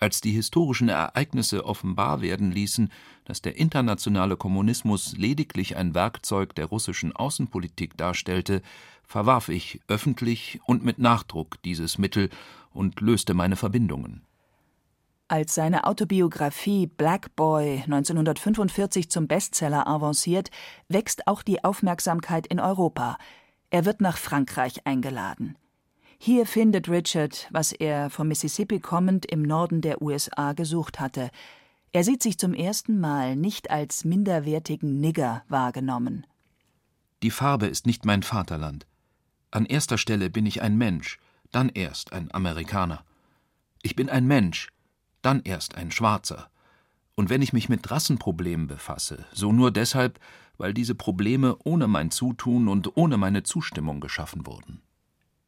Als 0.00 0.20
die 0.20 0.32
historischen 0.32 0.88
Ereignisse 0.88 1.66
offenbar 1.66 2.20
werden 2.20 2.50
ließen, 2.50 2.90
dass 3.24 3.42
der 3.42 3.58
internationale 3.58 4.36
Kommunismus 4.36 5.16
lediglich 5.16 5.76
ein 5.76 5.94
Werkzeug 5.94 6.52
der 6.56 6.66
russischen 6.66 7.14
Außenpolitik 7.14 7.96
darstellte, 7.96 8.60
verwarf 9.04 9.48
ich 9.50 9.80
öffentlich 9.86 10.60
und 10.66 10.84
mit 10.84 10.98
Nachdruck 10.98 11.62
dieses 11.62 11.96
Mittel 11.96 12.28
und 12.72 13.00
löste 13.00 13.34
meine 13.34 13.56
Verbindungen. 13.56 14.22
Als 15.30 15.54
seine 15.54 15.84
Autobiografie 15.84 16.86
Black 16.86 17.36
Boy 17.36 17.82
1945 17.84 19.10
zum 19.10 19.26
Bestseller 19.26 19.86
avanciert, 19.86 20.50
wächst 20.88 21.26
auch 21.26 21.42
die 21.42 21.62
Aufmerksamkeit 21.64 22.46
in 22.46 22.60
Europa. 22.60 23.18
Er 23.68 23.84
wird 23.84 24.00
nach 24.00 24.16
Frankreich 24.16 24.86
eingeladen. 24.86 25.58
Hier 26.18 26.46
findet 26.46 26.88
Richard, 26.88 27.46
was 27.50 27.72
er 27.72 28.08
vom 28.08 28.28
Mississippi 28.28 28.80
kommend 28.80 29.26
im 29.26 29.42
Norden 29.42 29.82
der 29.82 30.00
USA 30.00 30.54
gesucht 30.54 30.98
hatte. 30.98 31.30
Er 31.92 32.04
sieht 32.04 32.22
sich 32.22 32.38
zum 32.38 32.54
ersten 32.54 32.98
Mal 32.98 33.36
nicht 33.36 33.70
als 33.70 34.04
minderwertigen 34.04 34.98
Nigger 34.98 35.44
wahrgenommen. 35.48 36.26
Die 37.22 37.30
Farbe 37.30 37.66
ist 37.66 37.86
nicht 37.86 38.06
mein 38.06 38.22
Vaterland. 38.22 38.86
An 39.50 39.66
erster 39.66 39.98
Stelle 39.98 40.30
bin 40.30 40.46
ich 40.46 40.62
ein 40.62 40.76
Mensch, 40.76 41.18
dann 41.52 41.68
erst 41.68 42.12
ein 42.12 42.32
Amerikaner. 42.32 43.04
Ich 43.82 43.96
bin 43.96 44.08
ein 44.08 44.26
Mensch, 44.26 44.68
dann 45.22 45.42
erst 45.42 45.74
ein 45.74 45.90
Schwarzer. 45.90 46.50
Und 47.14 47.30
wenn 47.30 47.42
ich 47.42 47.52
mich 47.52 47.68
mit 47.68 47.90
Rassenproblemen 47.90 48.66
befasse, 48.68 49.24
so 49.32 49.52
nur 49.52 49.70
deshalb, 49.70 50.20
weil 50.56 50.74
diese 50.74 50.94
Probleme 50.94 51.56
ohne 51.64 51.88
mein 51.88 52.10
Zutun 52.10 52.68
und 52.68 52.96
ohne 52.96 53.16
meine 53.16 53.42
Zustimmung 53.42 54.00
geschaffen 54.00 54.46
wurden. 54.46 54.82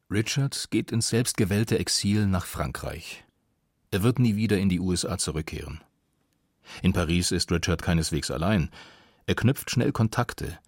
Richard 0.09 0.67
geht 0.71 0.91
ins 0.91 1.09
selbstgewählte 1.09 1.79
Exil 1.79 2.27
nach 2.27 2.45
Frankreich. 2.45 3.23
Er 3.91 4.03
wird 4.03 4.19
nie 4.19 4.35
wieder 4.35 4.57
in 4.57 4.69
die 4.69 4.79
USA 4.79 5.17
zurückkehren. 5.17 5.81
In 6.81 6.93
Paris 6.93 7.31
ist 7.31 7.51
Richard 7.51 7.81
keineswegs 7.81 8.31
allein. 8.31 8.69
Er 9.25 9.35
knüpft 9.35 9.69
schnell 9.69 9.91
Kontakte, 9.91 10.59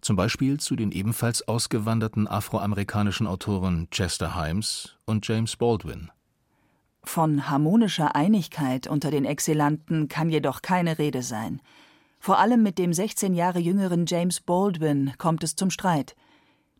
zum 0.00 0.16
Beispiel 0.16 0.58
zu 0.58 0.76
den 0.76 0.92
ebenfalls 0.92 1.46
ausgewanderten 1.46 2.28
afroamerikanischen 2.28 3.26
Autoren 3.26 3.88
Chester 3.90 4.40
Himes 4.40 4.96
und 5.06 5.26
James 5.26 5.56
Baldwin. 5.56 6.10
Von 7.02 7.48
harmonischer 7.48 8.14
Einigkeit 8.14 8.86
unter 8.86 9.10
den 9.10 9.24
Exilanten 9.24 10.08
kann 10.08 10.30
jedoch 10.30 10.62
keine 10.62 10.98
Rede 10.98 11.22
sein. 11.22 11.60
Vor 12.18 12.38
allem 12.38 12.62
mit 12.62 12.78
dem 12.78 12.92
16 12.92 13.32
Jahre 13.34 13.58
jüngeren 13.58 14.04
James 14.06 14.40
Baldwin 14.40 15.12
kommt 15.16 15.42
es 15.42 15.56
zum 15.56 15.70
Streit. 15.70 16.14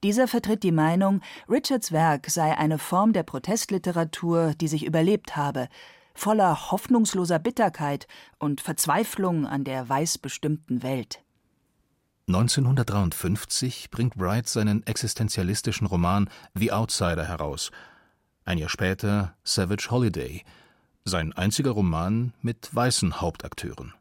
Dieser 0.02 0.28
vertritt 0.28 0.62
die 0.62 0.72
Meinung, 0.72 1.20
Richards 1.48 1.92
Werk 1.92 2.28
sei 2.30 2.56
eine 2.56 2.78
Form 2.78 3.12
der 3.12 3.22
Protestliteratur, 3.22 4.54
die 4.60 4.68
sich 4.68 4.84
überlebt 4.84 5.36
habe, 5.36 5.68
voller 6.14 6.70
hoffnungsloser 6.70 7.38
Bitterkeit 7.38 8.06
und 8.38 8.60
Verzweiflung 8.60 9.46
an 9.46 9.64
der 9.64 9.88
weiß 9.88 10.18
bestimmten 10.18 10.82
Welt. 10.82 11.22
1953 12.34 13.90
bringt 13.90 14.18
Wright 14.18 14.48
seinen 14.48 14.86
existenzialistischen 14.86 15.86
Roman 15.86 16.30
The 16.54 16.70
Outsider 16.70 17.26
heraus. 17.26 17.72
Ein 18.44 18.58
Jahr 18.58 18.68
später 18.68 19.34
Savage 19.42 19.90
Holiday, 19.90 20.44
sein 21.04 21.32
einziger 21.32 21.72
Roman 21.72 22.32
mit 22.40 22.72
weißen 22.72 23.20
Hauptakteuren. 23.20 23.94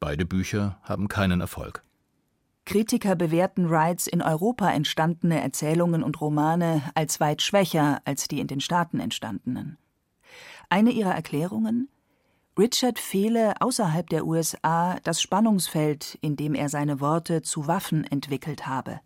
Beide 0.00 0.26
Bücher 0.26 0.78
haben 0.82 1.06
keinen 1.06 1.40
Erfolg. 1.40 1.84
Kritiker 2.64 3.14
bewerten 3.14 3.70
Wrights 3.70 4.08
in 4.08 4.20
Europa 4.20 4.70
entstandene 4.70 5.40
Erzählungen 5.40 6.02
und 6.02 6.20
Romane 6.20 6.82
als 6.94 7.20
weit 7.20 7.40
schwächer 7.40 8.02
als 8.04 8.28
die 8.28 8.40
in 8.40 8.46
den 8.48 8.60
Staaten 8.60 9.00
entstandenen. 9.00 9.78
Eine 10.68 10.90
ihrer 10.90 11.14
Erklärungen 11.14 11.88
Richard 12.58 12.98
fehle 12.98 13.54
außerhalb 13.60 14.08
der 14.08 14.26
USA 14.26 14.98
das 15.04 15.22
Spannungsfeld, 15.22 16.18
in 16.20 16.34
dem 16.34 16.56
er 16.56 16.68
seine 16.68 17.00
Worte 17.00 17.40
zu 17.42 17.68
Waffen 17.68 18.02
entwickelt 18.02 18.66
habe. 18.66 19.00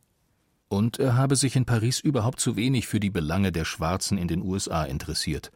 Und 0.70 0.98
er 0.98 1.16
habe 1.16 1.36
sich 1.36 1.54
in 1.54 1.66
Paris 1.66 2.00
überhaupt 2.00 2.40
zu 2.40 2.56
wenig 2.56 2.86
für 2.88 2.98
die 2.98 3.10
Belange 3.10 3.52
der 3.52 3.66
Schwarzen 3.66 4.16
in 4.16 4.26
den 4.26 4.40
USA 4.42 4.84
interessiert. 4.84 5.52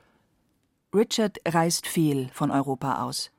Richard 0.94 1.38
reist 1.48 1.86
viel 1.86 2.28
von 2.34 2.50
Europa 2.50 3.02
aus. 3.02 3.30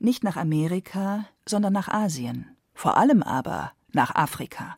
Nicht 0.00 0.24
nach 0.24 0.36
Amerika, 0.36 1.26
sondern 1.48 1.72
nach 1.72 1.86
Asien. 1.86 2.56
Vor 2.74 2.96
allem 2.96 3.22
aber 3.22 3.70
nach 3.92 4.12
Afrika. 4.16 4.76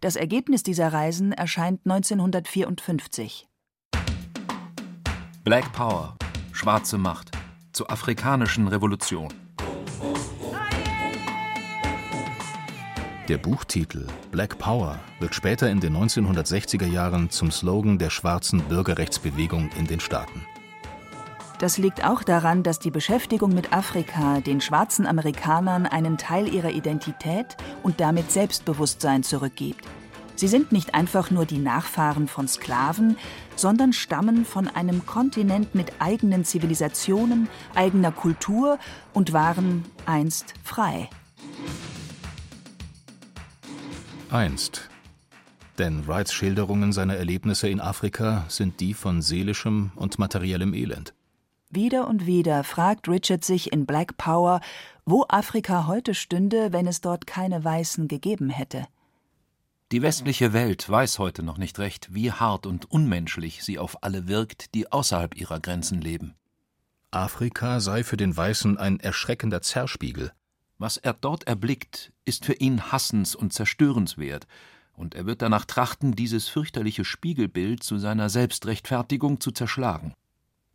Das 0.00 0.14
Ergebnis 0.14 0.62
dieser 0.62 0.92
Reisen 0.92 1.32
erscheint 1.32 1.80
1954. 1.84 3.48
Black 5.42 5.72
Power, 5.72 6.16
schwarze 6.52 6.98
Macht, 6.98 7.32
zur 7.78 7.92
afrikanischen 7.92 8.66
Revolution. 8.66 9.32
Der 13.28 13.38
Buchtitel 13.38 14.04
Black 14.32 14.58
Power 14.58 14.98
wird 15.20 15.32
später 15.32 15.70
in 15.70 15.78
den 15.78 15.96
1960er 15.96 16.86
Jahren 16.86 17.30
zum 17.30 17.52
Slogan 17.52 17.96
der 17.96 18.10
schwarzen 18.10 18.62
Bürgerrechtsbewegung 18.62 19.70
in 19.78 19.86
den 19.86 20.00
Staaten. 20.00 20.44
Das 21.60 21.78
liegt 21.78 22.04
auch 22.04 22.24
daran, 22.24 22.64
dass 22.64 22.80
die 22.80 22.90
Beschäftigung 22.90 23.54
mit 23.54 23.72
Afrika 23.72 24.40
den 24.40 24.60
schwarzen 24.60 25.06
Amerikanern 25.06 25.86
einen 25.86 26.18
Teil 26.18 26.52
ihrer 26.52 26.70
Identität 26.70 27.56
und 27.84 28.00
damit 28.00 28.32
Selbstbewusstsein 28.32 29.22
zurückgibt. 29.22 29.84
Sie 30.38 30.46
sind 30.46 30.70
nicht 30.70 30.94
einfach 30.94 31.32
nur 31.32 31.46
die 31.46 31.58
Nachfahren 31.58 32.28
von 32.28 32.46
Sklaven, 32.46 33.16
sondern 33.56 33.92
stammen 33.92 34.44
von 34.44 34.68
einem 34.68 35.04
Kontinent 35.04 35.74
mit 35.74 35.94
eigenen 35.98 36.44
Zivilisationen, 36.44 37.48
eigener 37.74 38.12
Kultur 38.12 38.78
und 39.12 39.32
waren 39.32 39.84
einst 40.06 40.54
frei. 40.62 41.10
Einst. 44.30 44.88
Denn 45.76 46.06
Wrights 46.06 46.32
Schilderungen 46.32 46.92
seiner 46.92 47.16
Erlebnisse 47.16 47.68
in 47.68 47.80
Afrika 47.80 48.44
sind 48.46 48.78
die 48.78 48.94
von 48.94 49.22
seelischem 49.22 49.90
und 49.96 50.20
materiellem 50.20 50.72
Elend. 50.72 51.14
Wieder 51.68 52.06
und 52.06 52.26
wieder 52.26 52.62
fragt 52.62 53.08
Richard 53.08 53.44
sich 53.44 53.72
in 53.72 53.86
Black 53.86 54.16
Power, 54.16 54.60
wo 55.04 55.24
Afrika 55.28 55.88
heute 55.88 56.14
stünde, 56.14 56.72
wenn 56.72 56.86
es 56.86 57.00
dort 57.00 57.26
keine 57.26 57.64
Weißen 57.64 58.06
gegeben 58.06 58.50
hätte. 58.50 58.86
Die 59.90 60.02
westliche 60.02 60.52
Welt 60.52 60.86
weiß 60.86 61.18
heute 61.18 61.42
noch 61.42 61.56
nicht 61.56 61.78
recht, 61.78 62.12
wie 62.12 62.30
hart 62.30 62.66
und 62.66 62.90
unmenschlich 62.90 63.64
sie 63.64 63.78
auf 63.78 64.02
alle 64.02 64.28
wirkt, 64.28 64.74
die 64.74 64.92
außerhalb 64.92 65.34
ihrer 65.34 65.60
Grenzen 65.60 66.02
leben. 66.02 66.34
Afrika 67.10 67.80
sei 67.80 68.04
für 68.04 68.18
den 68.18 68.36
Weißen 68.36 68.76
ein 68.76 69.00
erschreckender 69.00 69.62
Zerspiegel. 69.62 70.32
Was 70.76 70.98
er 70.98 71.14
dort 71.14 71.44
erblickt, 71.44 72.12
ist 72.26 72.44
für 72.44 72.52
ihn 72.52 72.92
hassens- 72.92 73.34
und 73.34 73.54
zerstörenswert, 73.54 74.46
und 74.92 75.14
er 75.14 75.24
wird 75.24 75.40
danach 75.40 75.64
trachten, 75.64 76.12
dieses 76.12 76.48
fürchterliche 76.48 77.06
Spiegelbild 77.06 77.82
zu 77.82 77.98
seiner 77.98 78.28
Selbstrechtfertigung 78.28 79.40
zu 79.40 79.52
zerschlagen. 79.52 80.12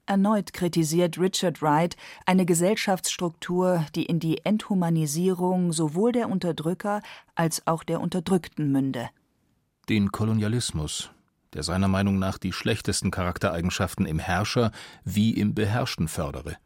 Erneut 0.06 0.52
kritisiert 0.52 1.18
Richard 1.18 1.62
Wright 1.62 1.96
eine 2.26 2.46
Gesellschaftsstruktur, 2.46 3.86
die 3.96 4.04
in 4.04 4.20
die 4.20 4.46
Enthumanisierung 4.46 5.72
sowohl 5.72 6.12
der 6.12 6.30
Unterdrücker 6.30 7.02
als 7.36 7.66
auch 7.68 7.84
der 7.84 8.02
Unterdrückten 8.02 8.72
münde. 8.72 9.10
Den 9.88 10.12
Kolonialismus, 10.12 11.10
der 11.54 11.64
seiner 11.64 11.88
Meinung 11.88 12.20
nach 12.20 12.38
die 12.38 12.52
schlechtesten 12.52 13.12
Charaktereigenschaften 13.12 14.06
im 14.06 14.20
Herrscher 14.20 14.72
wie 15.06 15.32
im 15.32 15.56
Beherrschten 15.56 16.10
fördere. 16.10 16.58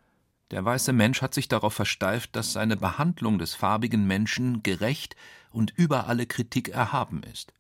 Der 0.50 0.64
weiße 0.66 0.94
Mensch 0.94 1.22
hat 1.22 1.34
sich 1.34 1.48
darauf 1.48 1.74
versteift, 1.74 2.36
dass 2.36 2.54
seine 2.54 2.78
Behandlung 2.78 3.38
des 3.38 3.54
farbigen 3.54 4.08
Menschen 4.08 4.64
gerecht 4.64 5.16
und 5.52 5.72
über 5.76 6.08
alle 6.08 6.26
Kritik 6.26 6.70
erhaben 6.70 7.22
ist. 7.24 7.54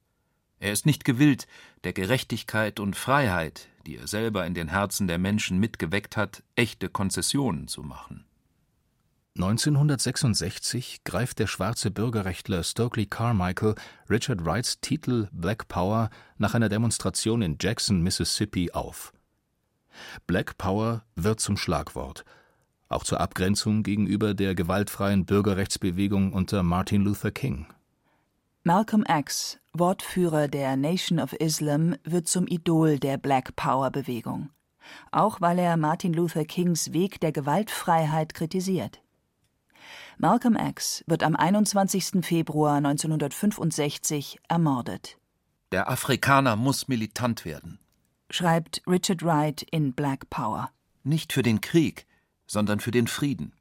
Er 0.59 0.71
ist 0.71 0.85
nicht 0.85 1.05
gewillt, 1.05 1.47
der 1.83 1.93
Gerechtigkeit 1.93 2.79
und 2.79 2.95
Freiheit, 2.95 3.67
die 3.87 3.97
er 3.97 4.07
selber 4.07 4.45
in 4.45 4.53
den 4.53 4.67
Herzen 4.67 5.07
der 5.07 5.17
Menschen 5.17 5.59
mitgeweckt 5.59 6.17
hat, 6.17 6.43
echte 6.55 6.89
Konzessionen 6.89 7.67
zu 7.67 7.83
machen. 7.83 8.25
1966 9.35 11.03
greift 11.03 11.39
der 11.39 11.47
schwarze 11.47 11.91
Bürgerrechtler 11.91 12.63
Stokely 12.63 13.05
Carmichael 13.05 13.75
Richard 14.09 14.43
Wrights 14.43 14.81
Titel 14.81 15.29
Black 15.31 15.67
Power 15.67 16.09
nach 16.37 16.53
einer 16.53 16.69
Demonstration 16.69 17.41
in 17.41 17.57
Jackson, 17.61 18.01
Mississippi 18.01 18.71
auf. 18.71 19.13
Black 20.25 20.57
Power 20.57 21.03
wird 21.15 21.39
zum 21.39 21.55
Schlagwort, 21.55 22.25
auch 22.89 23.03
zur 23.03 23.21
Abgrenzung 23.21 23.83
gegenüber 23.83 24.33
der 24.33 24.53
gewaltfreien 24.53 25.25
Bürgerrechtsbewegung 25.25 26.33
unter 26.33 26.63
Martin 26.63 27.03
Luther 27.03 27.31
King. 27.31 27.67
Malcolm 28.67 29.05
X, 29.07 29.59
Wortführer 29.71 30.49
der 30.49 30.75
Nation 30.75 31.21
of 31.21 31.31
Islam, 31.31 31.95
wird 32.03 32.27
zum 32.27 32.47
Idol 32.47 32.99
der 32.99 33.17
Black 33.17 33.55
Power 33.55 33.91
Bewegung, 33.91 34.49
auch 35.09 35.39
weil 35.39 35.57
er 35.57 35.77
Martin 35.77 36.11
Luther 36.11 36.43
Kings 36.43 36.91
Weg 36.91 37.21
der 37.21 37.31
Gewaltfreiheit 37.31 38.33
kritisiert. 38.33 39.01
Malcolm 40.17 40.57
X 40.57 41.01
wird 41.07 41.23
am 41.23 41.37
21. 41.37 42.25
Februar 42.25 42.75
1965 42.75 44.39
ermordet. 44.49 45.17
Der 45.71 45.89
Afrikaner 45.89 46.57
muss 46.57 46.89
militant 46.89 47.45
werden, 47.45 47.79
schreibt 48.29 48.81
Richard 48.85 49.23
Wright 49.23 49.61
in 49.71 49.93
Black 49.93 50.29
Power. 50.29 50.71
Nicht 51.05 51.31
für 51.31 51.41
den 51.41 51.61
Krieg, 51.61 52.05
sondern 52.47 52.81
für 52.81 52.91
den 52.91 53.07
Frieden. 53.07 53.53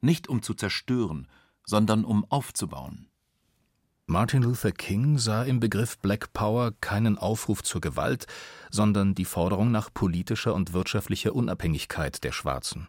Nicht 0.00 0.30
um 0.30 0.40
zu 0.40 0.54
zerstören, 0.54 1.28
sondern 1.66 2.06
um 2.06 2.24
aufzubauen. 2.30 3.10
Martin 4.08 4.42
Luther 4.42 4.70
King 4.70 5.18
sah 5.18 5.42
im 5.42 5.58
Begriff 5.58 5.98
Black 5.98 6.32
Power 6.32 6.72
keinen 6.80 7.18
Aufruf 7.18 7.64
zur 7.64 7.80
Gewalt, 7.80 8.26
sondern 8.70 9.16
die 9.16 9.24
Forderung 9.24 9.72
nach 9.72 9.92
politischer 9.92 10.54
und 10.54 10.72
wirtschaftlicher 10.72 11.34
Unabhängigkeit 11.34 12.22
der 12.22 12.30
Schwarzen. 12.30 12.86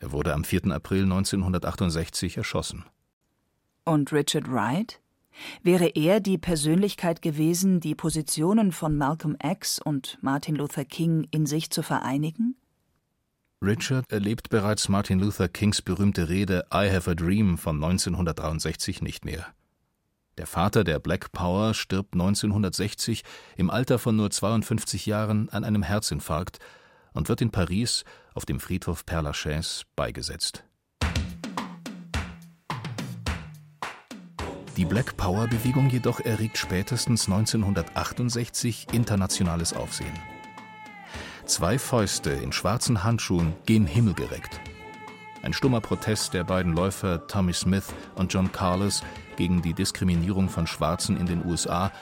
Er 0.00 0.10
wurde 0.10 0.34
am 0.34 0.42
4. 0.42 0.72
April 0.72 1.04
1968 1.04 2.38
erschossen. 2.38 2.84
Und 3.84 4.12
Richard 4.12 4.50
Wright? 4.50 5.00
Wäre 5.62 5.86
er 5.94 6.18
die 6.18 6.38
Persönlichkeit 6.38 7.22
gewesen, 7.22 7.78
die 7.78 7.94
Positionen 7.94 8.72
von 8.72 8.96
Malcolm 8.96 9.36
X 9.40 9.78
und 9.78 10.18
Martin 10.22 10.56
Luther 10.56 10.84
King 10.84 11.28
in 11.30 11.46
sich 11.46 11.70
zu 11.70 11.84
vereinigen? 11.84 12.56
Richard 13.62 14.10
erlebt 14.10 14.50
bereits 14.50 14.88
Martin 14.88 15.20
Luther 15.20 15.48
Kings 15.48 15.82
berühmte 15.82 16.28
Rede 16.28 16.66
I 16.74 16.90
Have 16.90 17.08
a 17.08 17.14
Dream 17.14 17.58
von 17.58 17.76
1963 17.76 19.02
nicht 19.02 19.24
mehr. 19.24 19.46
Der 20.38 20.46
Vater 20.46 20.84
der 20.84 20.98
Black 20.98 21.32
Power 21.32 21.72
stirbt 21.72 22.12
1960 22.12 23.24
im 23.56 23.70
Alter 23.70 23.98
von 23.98 24.16
nur 24.16 24.30
52 24.30 25.06
Jahren 25.06 25.48
an 25.48 25.64
einem 25.64 25.82
Herzinfarkt 25.82 26.58
und 27.14 27.30
wird 27.30 27.40
in 27.40 27.50
Paris 27.50 28.04
auf 28.34 28.44
dem 28.44 28.60
Friedhof 28.60 29.04
Père 29.06 29.22
Lachaise 29.22 29.84
beigesetzt. 29.96 30.64
Die 34.76 34.84
Black 34.84 35.16
Power-Bewegung 35.16 35.88
jedoch 35.88 36.20
erregt 36.20 36.58
spätestens 36.58 37.28
1968 37.28 38.88
internationales 38.92 39.72
Aufsehen. 39.72 40.12
Zwei 41.46 41.78
Fäuste 41.78 42.30
in 42.30 42.52
schwarzen 42.52 43.02
Handschuhen 43.02 43.54
gehen 43.64 43.86
himmelgereckt. 43.86 44.60
Ein 45.40 45.54
stummer 45.54 45.80
Protest 45.80 46.34
der 46.34 46.44
beiden 46.44 46.74
Läufer 46.74 47.26
Tommy 47.26 47.54
Smith 47.54 47.94
und 48.16 48.34
John 48.34 48.52
Carlos 48.52 49.02
gegen 49.36 49.62
die 49.62 49.74
Diskriminierung 49.74 50.48
von 50.48 50.66
Schwarzen 50.66 51.16
in 51.16 51.26
den 51.26 51.44
USA, 51.44 51.92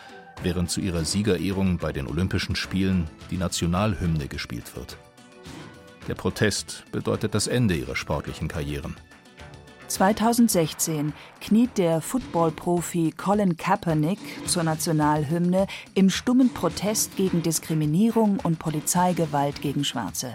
während 0.42 0.70
zu 0.70 0.80
ihrer 0.80 1.04
Siegerehrung 1.04 1.78
bei 1.78 1.92
den 1.92 2.06
Olympischen 2.06 2.56
Spielen 2.56 3.08
die 3.30 3.36
Nationalhymne 3.36 4.28
gespielt 4.28 4.76
wird. 4.76 4.96
Der 6.08 6.14
Protest 6.14 6.84
bedeutet 6.92 7.34
das 7.34 7.46
Ende 7.46 7.74
ihrer 7.74 7.96
sportlichen 7.96 8.48
Karrieren. 8.48 8.96
2016 9.88 11.12
kniet 11.40 11.78
der 11.78 12.00
Football-Profi 12.00 13.12
Colin 13.16 13.56
Kaepernick 13.56 14.18
zur 14.46 14.62
Nationalhymne 14.62 15.66
im 15.94 16.10
stummen 16.10 16.52
Protest 16.52 17.16
gegen 17.16 17.42
Diskriminierung 17.42 18.40
und 18.42 18.58
Polizeigewalt 18.58 19.60
gegen 19.60 19.84
Schwarze. 19.84 20.34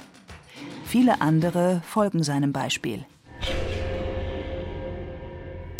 Viele 0.85 1.21
andere 1.21 1.81
folgen 1.85 2.23
seinem 2.23 2.53
Beispiel. 2.53 3.05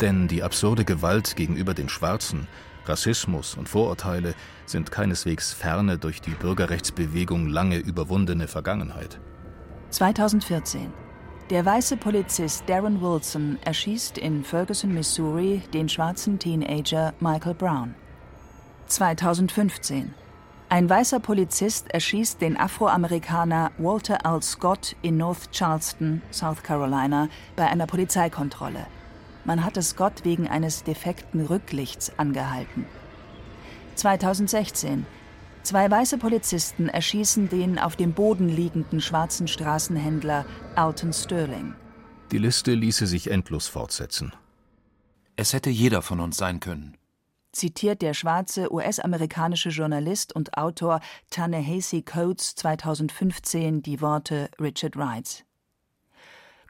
Denn 0.00 0.28
die 0.28 0.42
absurde 0.42 0.84
Gewalt 0.84 1.36
gegenüber 1.36 1.74
den 1.74 1.88
Schwarzen, 1.88 2.46
Rassismus 2.86 3.54
und 3.54 3.68
Vorurteile 3.68 4.34
sind 4.66 4.90
keineswegs 4.90 5.52
ferne 5.52 5.98
durch 5.98 6.20
die 6.20 6.30
Bürgerrechtsbewegung 6.30 7.48
lange 7.48 7.76
überwundene 7.76 8.48
Vergangenheit. 8.48 9.20
2014 9.90 10.92
der 11.50 11.64
weiße 11.64 11.96
Polizist 11.96 12.62
Darren 12.68 13.02
Wilson 13.02 13.58
erschießt 13.64 14.18
in 14.18 14.44
Ferguson, 14.44 14.94
Missouri, 14.94 15.60
den 15.74 15.88
schwarzen 15.88 16.38
Teenager 16.38 17.12
Michael 17.18 17.54
Brown. 17.54 17.96
2015. 18.86 20.14
Ein 20.68 20.88
weißer 20.88 21.18
Polizist 21.18 21.90
erschießt 21.90 22.40
den 22.40 22.56
Afroamerikaner 22.56 23.72
Walter 23.78 24.18
L. 24.22 24.40
Scott 24.42 24.94
in 25.02 25.16
North 25.16 25.50
Charleston, 25.50 26.22
South 26.30 26.62
Carolina, 26.62 27.28
bei 27.56 27.66
einer 27.66 27.88
Polizeikontrolle. 27.88 28.86
Man 29.50 29.64
hatte 29.64 29.82
Scott 29.82 30.24
wegen 30.24 30.46
eines 30.46 30.84
defekten 30.84 31.44
Rücklichts 31.44 32.16
angehalten. 32.20 32.86
2016. 33.96 35.04
Zwei 35.64 35.90
weiße 35.90 36.18
Polizisten 36.18 36.88
erschießen 36.88 37.48
den 37.48 37.76
auf 37.76 37.96
dem 37.96 38.12
Boden 38.12 38.48
liegenden 38.48 39.00
schwarzen 39.00 39.48
Straßenhändler 39.48 40.46
Alton 40.76 41.12
Sterling. 41.12 41.74
Die 42.30 42.38
Liste 42.38 42.74
ließe 42.74 43.08
sich 43.08 43.28
endlos 43.28 43.66
fortsetzen. 43.66 44.32
Es 45.34 45.52
hätte 45.52 45.70
jeder 45.70 46.02
von 46.02 46.20
uns 46.20 46.36
sein 46.36 46.60
können. 46.60 46.96
Zitiert 47.50 48.02
der 48.02 48.14
schwarze 48.14 48.72
US-amerikanische 48.72 49.70
Journalist 49.70 50.32
und 50.32 50.56
Autor 50.56 51.00
Ta-Nehisi 51.30 52.02
Coates 52.02 52.54
2015 52.54 53.82
die 53.82 54.00
Worte 54.00 54.48
Richard 54.60 54.96
Wrights. 54.96 55.42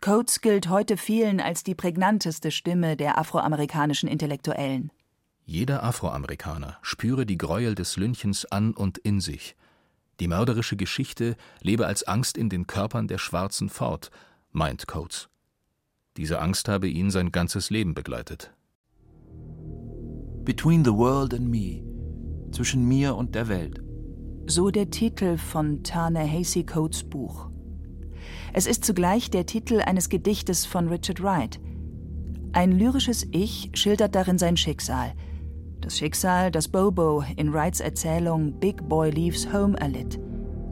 Coates 0.02 0.40
gilt 0.40 0.70
heute 0.70 0.96
vielen 0.96 1.40
als 1.40 1.62
die 1.62 1.74
prägnanteste 1.74 2.50
Stimme 2.50 2.96
der 2.96 3.18
afroamerikanischen 3.18 4.08
Intellektuellen. 4.08 4.90
Jeder 5.44 5.82
Afroamerikaner 5.82 6.78
spüre 6.80 7.26
die 7.26 7.36
Gräuel 7.36 7.74
des 7.74 7.98
Lynchens 7.98 8.46
an 8.46 8.72
und 8.72 8.96
in 8.96 9.20
sich. 9.20 9.56
Die 10.18 10.28
mörderische 10.28 10.76
Geschichte 10.76 11.36
lebe 11.60 11.86
als 11.86 12.04
Angst 12.04 12.38
in 12.38 12.48
den 12.48 12.66
Körpern 12.66 13.08
der 13.08 13.18
Schwarzen 13.18 13.68
fort, 13.68 14.10
meint 14.52 14.86
Coates. 14.86 15.28
Diese 16.16 16.40
Angst 16.40 16.68
habe 16.68 16.88
ihn 16.88 17.10
sein 17.10 17.30
ganzes 17.30 17.68
Leben 17.68 17.92
begleitet. 17.92 18.54
Between 20.44 20.82
the 20.82 20.92
World 20.92 21.34
and 21.34 21.48
Me, 21.48 21.82
zwischen 22.52 22.88
mir 22.88 23.16
und 23.16 23.34
der 23.34 23.48
Welt. 23.48 23.82
So 24.46 24.70
der 24.70 24.88
Titel 24.88 25.36
von 25.36 25.82
Ta-Nehisi 25.82 26.64
Coates 26.64 27.04
Buch. 27.04 27.50
Es 28.52 28.66
ist 28.66 28.84
zugleich 28.84 29.30
der 29.30 29.46
Titel 29.46 29.80
eines 29.80 30.08
Gedichtes 30.08 30.66
von 30.66 30.88
Richard 30.88 31.22
Wright. 31.22 31.60
Ein 32.52 32.72
lyrisches 32.72 33.26
Ich 33.30 33.70
schildert 33.74 34.14
darin 34.14 34.38
sein 34.38 34.56
Schicksal– 34.56 35.14
das 35.80 35.96
Schicksal, 35.96 36.50
das 36.50 36.68
Bobo 36.68 37.24
in 37.36 37.52
Wrights 37.52 37.80
Erzählung 37.80 38.52
Big 38.60 38.86
Boy 38.88 39.10
Leaves 39.10 39.50
Home 39.52 39.78
erlitt. 39.78 40.18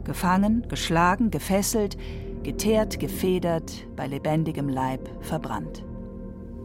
Gefangen, 0.03 0.67
geschlagen, 0.69 1.31
gefesselt, 1.31 1.97
geteert, 2.43 2.99
gefedert, 2.99 3.87
bei 3.95 4.07
lebendigem 4.07 4.69
Leib 4.69 5.09
verbrannt. 5.21 5.83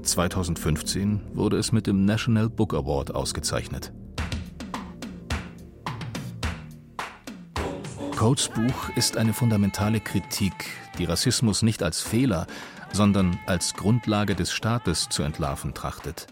2015 0.02 1.20
wurde 1.32 1.56
es 1.56 1.72
mit 1.72 1.86
dem 1.86 2.04
National 2.04 2.50
Book 2.50 2.74
Award 2.74 3.14
ausgezeichnet. 3.14 3.92
Coates 8.16 8.48
Buch 8.48 8.90
ist 8.94 9.16
eine 9.16 9.32
fundamentale 9.32 10.00
Kritik, 10.00 10.54
die 10.94 11.04
Rassismus 11.04 11.62
nicht 11.62 11.82
als 11.82 12.00
Fehler, 12.00 12.46
sondern 12.92 13.38
als 13.46 13.74
Grundlage 13.74 14.34
des 14.34 14.52
Staates 14.52 15.08
zu 15.08 15.22
entlarven 15.22 15.74
trachtet. 15.74 16.26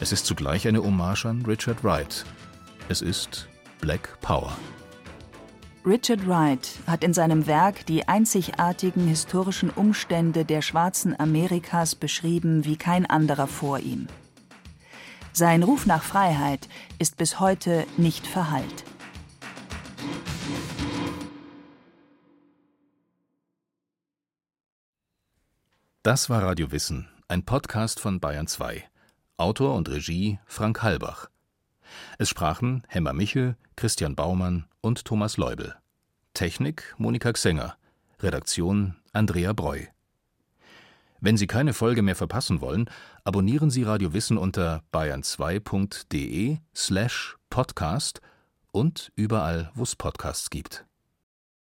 Es 0.00 0.12
ist 0.12 0.26
zugleich 0.26 0.66
eine 0.66 0.82
Hommage 0.82 1.26
an 1.26 1.44
Richard 1.46 1.84
Wright. 1.84 2.24
Es 2.88 3.02
ist 3.02 3.48
Black 3.80 4.20
Power. 4.20 4.56
Richard 5.86 6.26
Wright 6.26 6.66
hat 6.86 7.04
in 7.04 7.12
seinem 7.12 7.46
Werk 7.46 7.84
die 7.86 8.08
einzigartigen 8.08 9.06
historischen 9.06 9.68
Umstände 9.68 10.46
der 10.46 10.62
schwarzen 10.62 11.18
Amerikas 11.18 11.94
beschrieben 11.94 12.64
wie 12.64 12.76
kein 12.76 13.04
anderer 13.04 13.46
vor 13.46 13.78
ihm. 13.80 14.08
Sein 15.32 15.62
Ruf 15.62 15.84
nach 15.84 16.02
Freiheit 16.02 16.68
ist 16.98 17.16
bis 17.18 17.38
heute 17.38 17.86
nicht 17.98 18.26
verhallt. 18.26 18.84
Das 26.04 26.28
war 26.28 26.42
Radio 26.42 26.70
Wissen, 26.70 27.08
ein 27.28 27.46
Podcast 27.46 27.98
von 27.98 28.20
Bayern 28.20 28.46
2. 28.46 28.84
Autor 29.38 29.74
und 29.74 29.88
Regie 29.88 30.38
Frank 30.44 30.82
Halbach. 30.82 31.30
Es 32.18 32.28
sprachen 32.28 32.82
Hemmer 32.88 33.14
Michel, 33.14 33.56
Christian 33.74 34.14
Baumann 34.14 34.66
und 34.82 35.06
Thomas 35.06 35.38
Leubel. 35.38 35.74
Technik 36.34 36.94
Monika 36.98 37.32
Xenger. 37.32 37.78
Redaktion 38.20 38.96
Andrea 39.14 39.54
Breu. 39.54 39.86
Wenn 41.22 41.38
Sie 41.38 41.46
keine 41.46 41.72
Folge 41.72 42.02
mehr 42.02 42.16
verpassen 42.16 42.60
wollen, 42.60 42.90
abonnieren 43.24 43.70
Sie 43.70 43.82
Radio 43.82 44.12
Wissen 44.12 44.36
unter 44.36 44.82
bayern2.de 44.92 46.58
slash 46.76 47.38
podcast 47.48 48.20
und 48.72 49.10
überall, 49.16 49.70
wo 49.74 49.84
es 49.84 49.96
Podcasts 49.96 50.50
gibt. 50.50 50.84